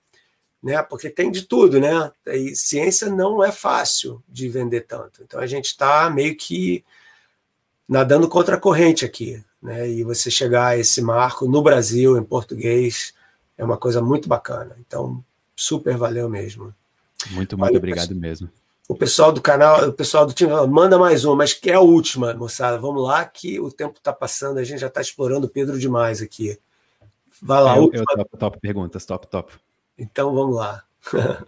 [0.61, 0.83] né?
[0.83, 2.11] Porque tem de tudo, né?
[2.27, 5.23] E ciência não é fácil de vender tanto.
[5.23, 6.85] Então a gente está meio que
[7.89, 9.89] nadando contra a corrente aqui, né?
[9.89, 13.15] E você chegar a esse marco no Brasil, em português,
[13.57, 14.77] é uma coisa muito bacana.
[14.81, 15.25] Então,
[15.57, 16.75] super valeu mesmo.
[17.31, 18.51] Muito, muito obrigado mesmo.
[18.89, 21.81] O pessoal do canal, o pessoal do time, manda mais uma, mas que é a
[21.81, 22.79] última, moçada.
[22.79, 26.21] Vamos lá, que o tempo está passando, a gente já está explorando o Pedro demais
[26.21, 26.59] aqui.
[27.41, 27.77] Vai lá.
[27.77, 29.53] Eu, eu top, top perguntas, top, top.
[29.97, 30.85] Então vamos lá.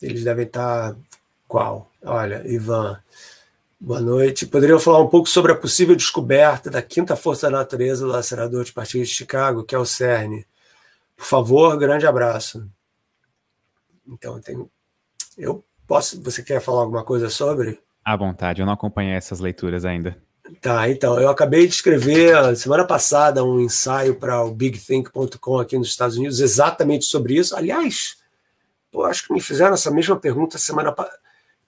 [0.00, 0.92] Eles devem estar.
[0.92, 0.98] Tá
[1.46, 1.90] qual?
[2.04, 3.00] Olha, Ivan.
[3.80, 4.46] Boa noite.
[4.46, 8.64] Poderiam falar um pouco sobre a possível descoberta da quinta força da natureza do lacerador
[8.64, 10.44] de partículas de Chicago, que é o CERN.
[11.18, 12.70] Por favor, grande abraço.
[14.06, 14.70] Então, tem,
[15.36, 16.22] eu posso.
[16.22, 17.80] Você quer falar alguma coisa sobre?
[18.04, 20.16] À vontade, eu não acompanhei essas leituras ainda.
[20.62, 25.88] Tá, então, eu acabei de escrever semana passada um ensaio para o bigthink.com aqui nos
[25.88, 27.54] Estados Unidos exatamente sobre isso.
[27.54, 28.16] Aliás,
[28.90, 31.18] pô, acho que me fizeram essa mesma pergunta semana passada.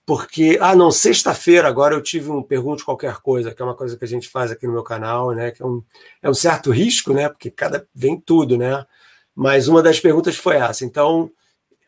[0.03, 3.95] Porque, ah, não, sexta-feira agora eu tive um pergunte qualquer coisa, que é uma coisa
[3.95, 5.51] que a gente faz aqui no meu canal, né?
[5.51, 5.83] Que é um,
[6.23, 7.29] é um certo risco, né?
[7.29, 8.83] Porque cada vem tudo, né?
[9.35, 10.85] Mas uma das perguntas foi essa.
[10.85, 11.31] Então,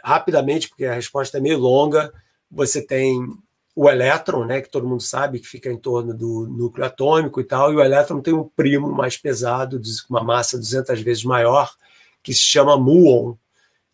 [0.03, 2.13] rapidamente, porque a resposta é meio longa,
[2.49, 3.27] você tem
[3.75, 7.43] o elétron, né, que todo mundo sabe que fica em torno do núcleo atômico e
[7.43, 11.73] tal, e o elétron tem um primo mais pesado, uma massa 200 vezes maior,
[12.21, 13.35] que se chama muon,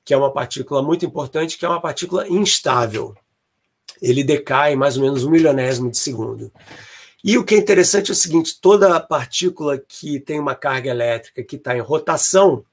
[0.03, 3.15] que é uma partícula muito importante, que é uma partícula instável.
[4.01, 6.51] Ele decai mais ou menos um milionésimo de segundo.
[7.23, 11.43] E o que é interessante é o seguinte: toda partícula que tem uma carga elétrica
[11.43, 12.63] que está em rotação,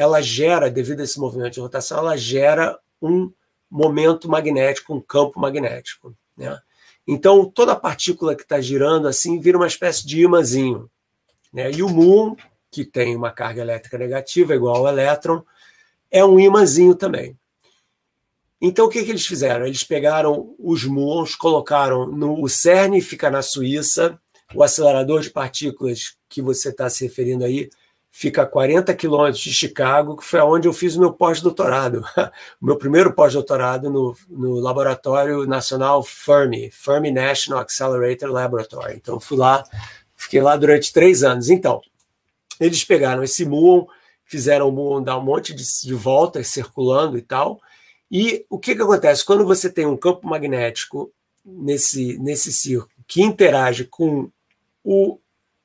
[0.00, 3.30] ela gera, devido a esse movimento de rotação, ela gera um
[3.70, 6.14] momento magnético, um campo magnético.
[6.36, 6.58] Né?
[7.06, 10.90] Então, toda partícula que está girando assim vira uma espécie de imãzinho.
[11.52, 11.70] Né?
[11.70, 12.34] E o muon,
[12.70, 15.44] que tem uma carga elétrica negativa, igual ao elétron,
[16.10, 17.36] é um imãzinho também.
[18.60, 19.66] Então, o que, que eles fizeram?
[19.66, 24.18] Eles pegaram os muons, colocaram no o CERN, fica na Suíça,
[24.54, 27.70] o acelerador de partículas que você está se referindo aí
[28.10, 32.04] fica a 40 quilômetros de Chicago, que foi onde eu fiz o meu pós-doutorado,
[32.60, 38.94] o meu primeiro pós-doutorado no, no Laboratório Nacional Fermi, Fermi National Accelerator Laboratory.
[38.96, 39.64] Então, fui lá,
[40.16, 41.48] fiquei lá durante três anos.
[41.48, 41.80] Então,
[42.58, 43.86] eles pegaram esse muon,
[44.24, 47.60] fizeram o muon dar um monte de, de voltas circulando e tal,
[48.10, 49.24] e o que, que acontece?
[49.24, 51.12] Quando você tem um campo magnético
[51.44, 54.30] nesse, nesse círculo que interage com
[54.82, 55.18] o,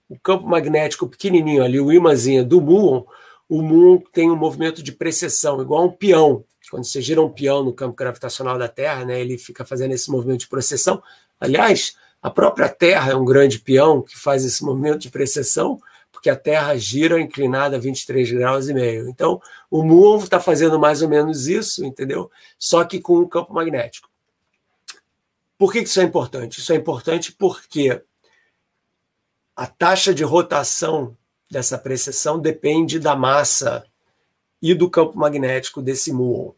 [0.09, 3.03] o campo magnético pequenininho ali, o imãzinho do muon,
[3.49, 6.43] o muon tem um movimento de precessão, igual um peão.
[6.69, 10.09] Quando você gira um peão no campo gravitacional da Terra, né, ele fica fazendo esse
[10.09, 11.01] movimento de precessão.
[11.39, 15.79] Aliás, a própria Terra é um grande peão que faz esse movimento de precessão,
[16.11, 19.07] porque a Terra gira inclinada a 23 graus e meio.
[19.07, 19.39] Então,
[19.69, 22.31] o muon está fazendo mais ou menos isso, entendeu?
[22.57, 24.09] Só que com um campo magnético.
[25.57, 26.59] Por que isso é importante?
[26.59, 28.01] Isso é importante porque
[29.55, 31.15] a taxa de rotação
[31.49, 33.85] dessa precessão depende da massa
[34.61, 36.51] e do campo magnético desse muon.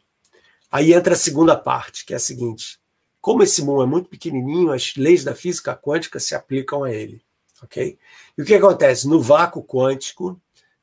[0.71, 2.79] Aí entra a segunda parte, que é a seguinte:
[3.21, 7.21] como esse muon é muito pequenininho, as leis da física quântica se aplicam a ele,
[7.61, 7.97] ok?
[8.37, 10.39] E o que acontece no vácuo quântico?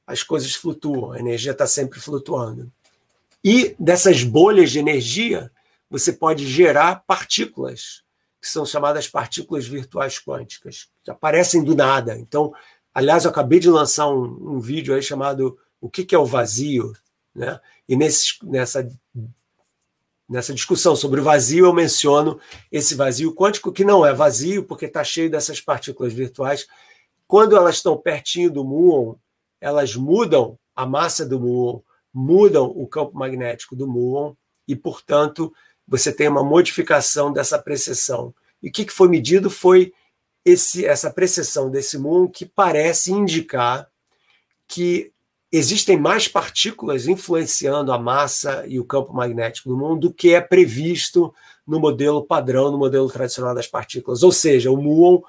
[0.06, 2.70] As coisas flutuam, a energia está sempre flutuando.
[3.42, 5.50] E dessas bolhas de energia,
[5.88, 8.02] você pode gerar partículas
[8.40, 12.16] que são chamadas partículas virtuais quânticas, aparecem do nada.
[12.18, 12.52] Então,
[12.92, 16.26] aliás, eu acabei de lançar um, um vídeo aí chamado O que, que é o
[16.26, 16.92] vazio?
[17.34, 17.58] Né?
[17.88, 18.90] E nesse, nessa,
[20.28, 22.38] nessa discussão sobre o vazio, eu menciono
[22.70, 26.66] esse vazio quântico, que não é vazio, porque está cheio dessas partículas virtuais.
[27.26, 29.14] Quando elas estão pertinho do muon,
[29.60, 31.80] elas mudam a massa do muon,
[32.12, 34.34] mudam o campo magnético do muon,
[34.66, 35.52] e, portanto,
[35.86, 38.34] você tem uma modificação dessa precessão.
[38.62, 39.92] E o que foi medido foi
[40.44, 43.88] esse, essa precessão desse muon que parece indicar
[44.68, 45.12] que
[45.50, 50.40] existem mais partículas influenciando a massa e o campo magnético do muon do que é
[50.40, 51.32] previsto
[51.66, 54.22] no modelo padrão, no modelo tradicional das partículas.
[54.22, 55.22] Ou seja, o muon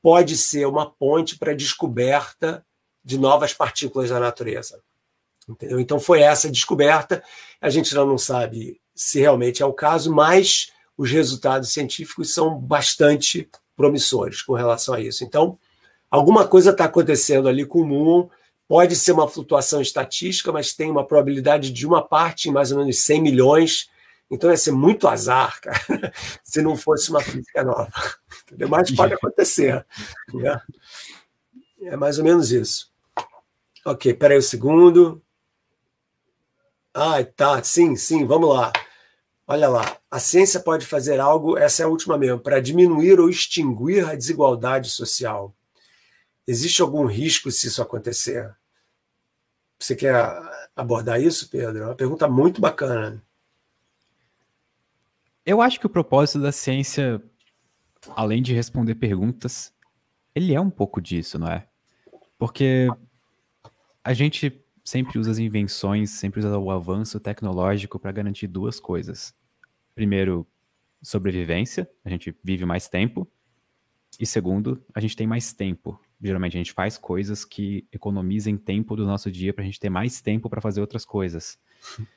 [0.00, 2.64] pode ser uma ponte para a descoberta
[3.04, 4.80] de novas partículas da natureza.
[5.48, 5.78] Entendeu?
[5.78, 7.22] Então foi essa descoberta.
[7.60, 12.58] A gente ainda não sabe se realmente é o caso, mas os resultados científicos são
[12.58, 15.24] bastante promissores com relação a isso.
[15.24, 15.58] Então,
[16.10, 18.28] alguma coisa está acontecendo ali com o muon.
[18.66, 22.78] Pode ser uma flutuação estatística, mas tem uma probabilidade de uma parte em mais ou
[22.78, 23.90] menos 100 milhões.
[24.30, 26.12] Então ia ser muito azar, cara,
[26.42, 27.90] se não fosse uma física nova.
[28.46, 28.68] Entendeu?
[28.68, 29.84] Mas pode acontecer.
[30.32, 30.60] Né?
[31.82, 32.90] É mais ou menos isso.
[33.84, 35.22] Ok, peraí um segundo.
[36.94, 38.72] Ah, tá, sim, sim, vamos lá.
[39.46, 43.28] Olha lá, a ciência pode fazer algo, essa é a última mesmo, para diminuir ou
[43.28, 45.54] extinguir a desigualdade social.
[46.46, 48.54] Existe algum risco se isso acontecer?
[49.78, 50.14] Você quer
[50.74, 51.82] abordar isso, Pedro?
[51.82, 53.22] É uma pergunta muito bacana.
[55.44, 57.22] Eu acho que o propósito da ciência,
[58.16, 59.74] além de responder perguntas,
[60.34, 61.68] ele é um pouco disso, não é?
[62.38, 62.88] Porque
[64.02, 69.34] a gente sempre usa as invenções, sempre usa o avanço tecnológico para garantir duas coisas.
[69.94, 70.46] Primeiro,
[71.02, 73.26] sobrevivência, a gente vive mais tempo.
[74.20, 75.98] E segundo, a gente tem mais tempo.
[76.22, 79.90] Geralmente a gente faz coisas que economizem tempo do nosso dia para a gente ter
[79.90, 81.58] mais tempo para fazer outras coisas.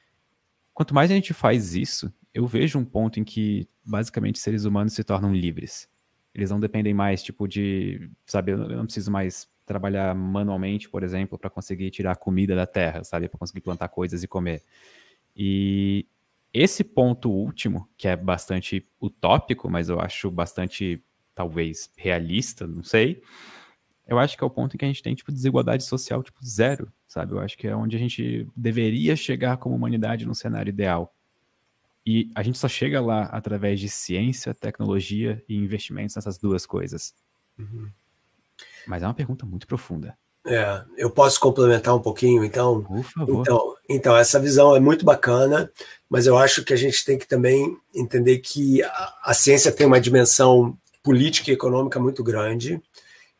[0.74, 4.94] Quanto mais a gente faz isso, eu vejo um ponto em que basicamente seres humanos
[4.94, 5.90] se tornam livres.
[6.36, 11.38] Eles não dependem mais, tipo, de, sabe, eu não preciso mais trabalhar manualmente, por exemplo,
[11.38, 13.28] para conseguir tirar comida da terra, sabe?
[13.28, 14.64] Para conseguir plantar coisas e comer.
[15.36, 16.08] E
[16.54, 21.04] esse ponto último, que é bastante utópico, mas eu acho bastante,
[21.36, 23.22] talvez, realista, não sei.
[24.08, 26.44] Eu acho que é o ponto em que a gente tem, tipo, desigualdade social, tipo,
[26.44, 27.34] zero, sabe?
[27.34, 31.14] Eu acho que é onde a gente deveria chegar como humanidade no cenário ideal.
[32.06, 37.14] E a gente só chega lá através de ciência, tecnologia e investimentos nessas duas coisas.
[37.60, 37.92] Uhum.
[38.88, 40.18] Mas é uma pergunta muito profunda.
[40.46, 42.82] É, eu posso complementar um pouquinho, então.
[42.82, 43.42] Por favor.
[43.42, 45.70] Então, então, essa visão é muito bacana,
[46.10, 49.86] mas eu acho que a gente tem que também entender que a, a ciência tem
[49.86, 52.82] uma dimensão política e econômica muito grande,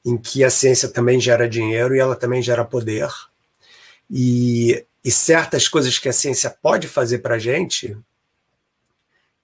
[0.06, 3.10] em que a ciência também gera dinheiro e ela também gera poder.
[4.10, 7.98] E, e certas coisas que a ciência pode fazer para a gente,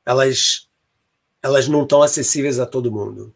[0.06, 0.68] elas,
[1.42, 3.34] elas não estão acessíveis a todo mundo.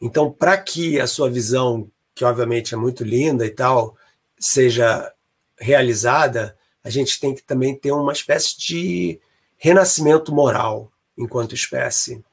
[0.00, 3.96] Então, para que a sua visão, que obviamente é muito linda e tal,
[4.38, 5.12] seja
[5.58, 9.20] realizada, a gente tem que também ter uma espécie de,
[9.58, 12.24] renascimento moral enquanto espécie,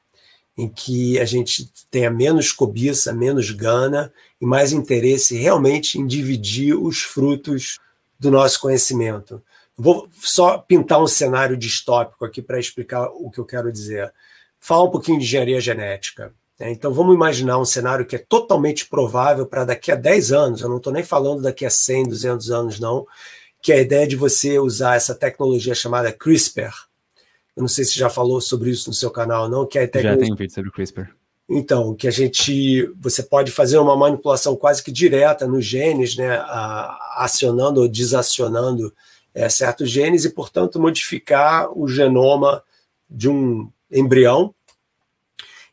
[0.56, 6.74] em que a gente tenha menos cobiça, menos gana e mais interesse realmente em dividir
[6.74, 7.80] os frutos
[8.18, 9.42] do nosso conhecimento.
[9.76, 14.10] Vou só pintar um cenário distópico aqui para explicar o que eu quero dizer.
[14.58, 16.32] Fala um pouquinho de engenharia genética.
[16.58, 16.72] Né?
[16.72, 20.68] Então vamos imaginar um cenário que é totalmente provável para daqui a 10 anos, eu
[20.68, 23.06] não estou nem falando daqui a 100, 200 anos, não,
[23.62, 26.72] que é a ideia de você usar essa tecnologia chamada CRISPR.
[27.56, 29.88] Eu não sei se já falou sobre isso no seu canal, não, que é a
[29.88, 30.24] tecnologia...
[30.24, 31.08] Já tem vídeo sobre CRISPR.
[31.48, 36.38] Então, que a gente, você pode fazer uma manipulação quase que direta nos genes, né,
[37.16, 38.92] acionando ou desacionando
[39.32, 42.62] é, certos genes e, portanto, modificar o genoma
[43.08, 44.52] de um embrião.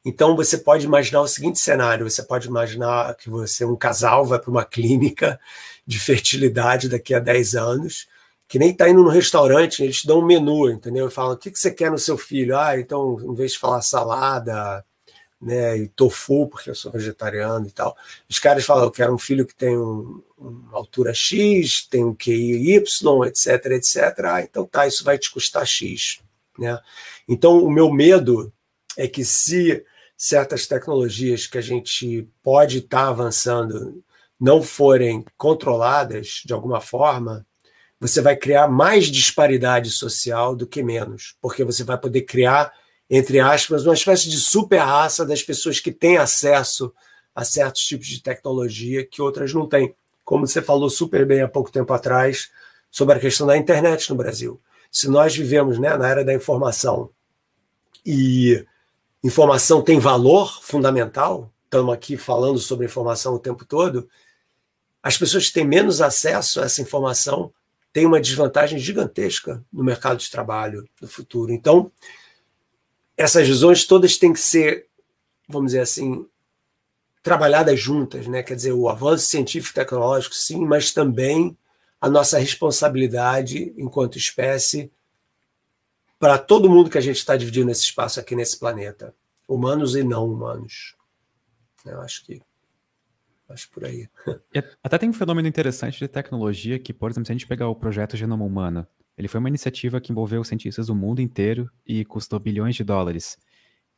[0.05, 4.39] Então, você pode imaginar o seguinte cenário: você pode imaginar que você, um casal, vai
[4.39, 5.39] para uma clínica
[5.85, 8.07] de fertilidade daqui a 10 anos,
[8.47, 11.07] que nem está indo no restaurante, eles te dão um menu, entendeu?
[11.07, 12.57] E falam: o que, que você quer no seu filho?
[12.57, 14.83] Ah, então, em vez de falar salada,
[15.43, 17.95] né, e tofu, porque eu sou vegetariano e tal.
[18.29, 22.15] Os caras falam, eu quero um filho que tem um, uma altura X, tem um
[22.15, 23.97] QI Y, etc, etc.
[24.25, 26.21] Ah, então tá, isso vai te custar X.
[26.57, 26.79] Né?
[27.27, 28.51] Então, o meu medo
[28.97, 29.83] é que se
[30.25, 34.01] certas tecnologias que a gente pode estar tá avançando
[34.39, 37.45] não forem controladas de alguma forma,
[37.99, 42.71] você vai criar mais disparidade social do que menos, porque você vai poder criar
[43.09, 46.93] entre aspas, uma espécie de super raça das pessoas que têm acesso
[47.35, 49.93] a certos tipos de tecnologia que outras não têm.
[50.23, 52.49] Como você falou super bem há pouco tempo atrás
[52.89, 54.59] sobre a questão da internet no Brasil.
[54.89, 57.09] Se nós vivemos né, na era da informação
[58.05, 58.65] e
[59.23, 64.09] informação tem valor fundamental, estamos aqui falando sobre informação o tempo todo,
[65.01, 67.53] as pessoas que têm menos acesso a essa informação
[67.91, 71.51] têm uma desvantagem gigantesca no mercado de trabalho no futuro.
[71.51, 71.91] Então,
[73.15, 74.87] essas visões todas têm que ser,
[75.47, 76.25] vamos dizer assim,
[77.21, 78.43] trabalhadas juntas, né?
[78.43, 81.55] Quer dizer, o avanço científico e tecnológico, sim, mas também
[82.01, 84.91] a nossa responsabilidade enquanto espécie
[86.23, 89.13] para todo mundo que a gente está dividindo esse espaço aqui nesse planeta,
[89.45, 90.95] humanos e não humanos.
[91.85, 92.41] Eu acho que
[93.49, 94.07] acho por aí.
[94.81, 97.75] Até tem um fenômeno interessante de tecnologia que, por exemplo, se a gente pegar o
[97.75, 98.87] projeto Genoma Humano,
[99.17, 103.37] ele foi uma iniciativa que envolveu cientistas do mundo inteiro e custou bilhões de dólares.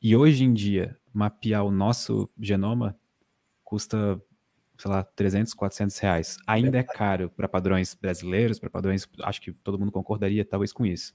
[0.02, 2.98] E hoje em dia, mapear o nosso genoma
[3.64, 4.20] custa,
[4.80, 6.38] sei lá, 300, 400 reais.
[6.48, 9.08] Ainda é caro para padrões brasileiros, para padrões.
[9.22, 11.14] Acho que todo mundo concordaria talvez com isso.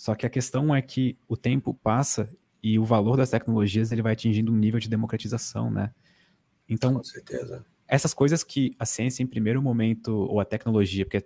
[0.00, 2.26] Só que a questão é que o tempo passa
[2.62, 5.90] e o valor das tecnologias ele vai atingindo um nível de democratização, né?
[6.66, 7.66] Então, com certeza.
[7.86, 11.22] essas coisas que a ciência em primeiro momento ou a tecnologia, porque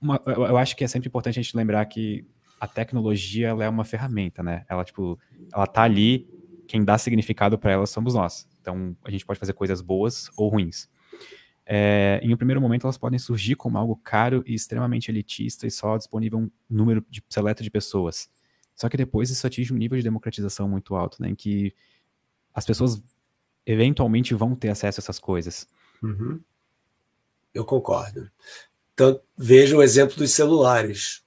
[0.00, 2.26] uma, eu acho que é sempre importante a gente lembrar que
[2.58, 4.64] a tecnologia ela é uma ferramenta, né?
[4.66, 5.18] Ela tipo,
[5.52, 6.26] ela tá ali,
[6.66, 8.48] quem dá significado para ela somos nós.
[8.62, 10.88] Então a gente pode fazer coisas boas ou ruins.
[11.66, 15.70] É, em um primeiro momento elas podem surgir como algo caro e extremamente elitista e
[15.70, 18.28] só disponível um número de, seleto de pessoas.
[18.74, 21.30] Só que depois isso atinge um nível de democratização muito alto, né?
[21.30, 21.74] Em que
[22.52, 23.02] as pessoas
[23.64, 25.66] eventualmente vão ter acesso a essas coisas.
[26.02, 26.40] Uhum.
[27.52, 28.30] Eu concordo.
[28.92, 31.24] Então, veja o exemplo dos celulares.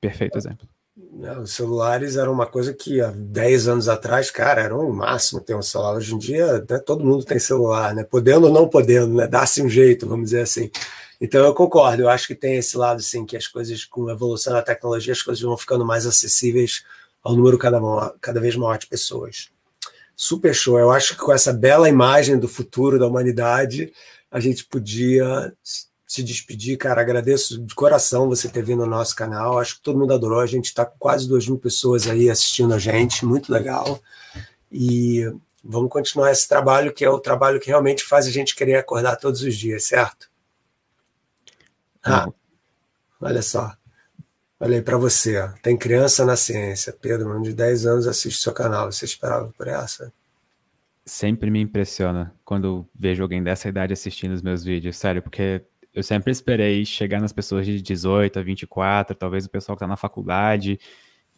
[0.00, 0.68] Perfeito exemplo.
[1.42, 5.54] Os celulares eram uma coisa que há 10 anos atrás, cara, era o máximo ter
[5.54, 5.94] um celular.
[5.94, 8.04] Hoje em dia, né, todo mundo tem celular, né?
[8.04, 9.26] Podendo ou não podendo, né?
[9.26, 10.70] Dá-se um jeito, vamos dizer assim.
[11.20, 14.12] Então eu concordo, eu acho que tem esse lado, assim, que as coisas, com a
[14.12, 16.82] evolução da tecnologia, as coisas vão ficando mais acessíveis
[17.22, 17.80] ao número cada,
[18.20, 19.50] cada vez maior de pessoas.
[20.16, 20.78] Super show.
[20.78, 23.92] Eu acho que com essa bela imagem do futuro da humanidade,
[24.30, 25.52] a gente podia
[26.10, 27.00] se despedir, cara.
[27.00, 29.60] Agradeço de coração você ter vindo no nosso canal.
[29.60, 30.40] Acho que todo mundo adorou.
[30.40, 33.24] A gente está com quase duas mil pessoas aí assistindo a gente.
[33.24, 34.02] Muito legal.
[34.72, 35.32] E
[35.62, 39.14] vamos continuar esse trabalho, que é o trabalho que realmente faz a gente querer acordar
[39.18, 40.28] todos os dias, certo?
[42.02, 42.28] Ah,
[43.20, 43.72] olha só.
[44.58, 45.48] Olha aí para você.
[45.62, 46.92] Tem criança na ciência.
[46.92, 48.90] Pedro, de 10 anos assiste seu canal.
[48.90, 50.12] Você esperava por essa?
[51.04, 56.02] Sempre me impressiona quando vejo alguém dessa idade assistindo os meus vídeos, sério, porque eu
[56.02, 59.96] sempre esperei chegar nas pessoas de 18 a 24, talvez o pessoal que está na
[59.96, 60.78] faculdade,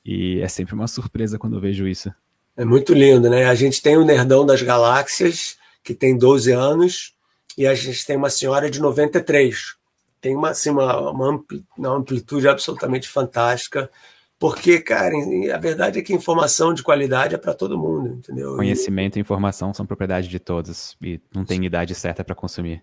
[0.05, 2.13] e é sempre uma surpresa quando eu vejo isso.
[2.57, 3.47] É muito lindo, né?
[3.47, 7.15] A gente tem o Nerdão das Galáxias, que tem 12 anos,
[7.57, 9.75] e a gente tem uma senhora de 93.
[10.21, 13.91] Tem uma, assim, uma, uma amplitude absolutamente fantástica,
[14.39, 15.15] porque, cara,
[15.55, 18.57] a verdade é que informação de qualidade é para todo mundo, entendeu?
[18.57, 22.83] Conhecimento e informação são propriedade de todos, e não tem idade certa para consumir.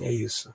[0.00, 0.52] É isso.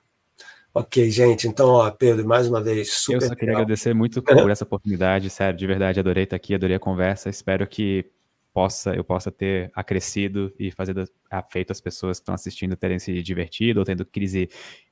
[0.76, 1.46] Ok, gente.
[1.46, 3.14] Então, ó, Pedro, mais uma vez, super.
[3.14, 3.62] Eu só queria legal.
[3.62, 7.30] agradecer muito por essa oportunidade, sério, de verdade, adorei estar aqui, adorei a conversa.
[7.30, 8.04] Espero que
[8.52, 10.94] possa eu possa ter acrescido e fazer
[11.50, 14.48] feito as pessoas que estão assistindo terem se divertido ou tendo crise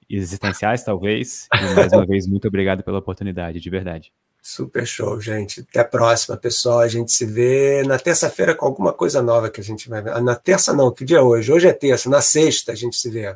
[0.09, 1.49] existenciais, talvez.
[1.53, 4.13] E mais uma vez, muito obrigado pela oportunidade, de verdade.
[4.41, 5.61] Super show, gente.
[5.61, 6.81] Até a próxima, pessoal.
[6.81, 10.13] A gente se vê na terça-feira com alguma coisa nova que a gente vai ver.
[10.13, 11.53] Ah, na terça não, que dia é hoje?
[11.53, 12.11] Hoje é terça.
[12.11, 13.35] Na sexta a gente se vê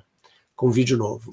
[0.55, 1.33] com um vídeo novo.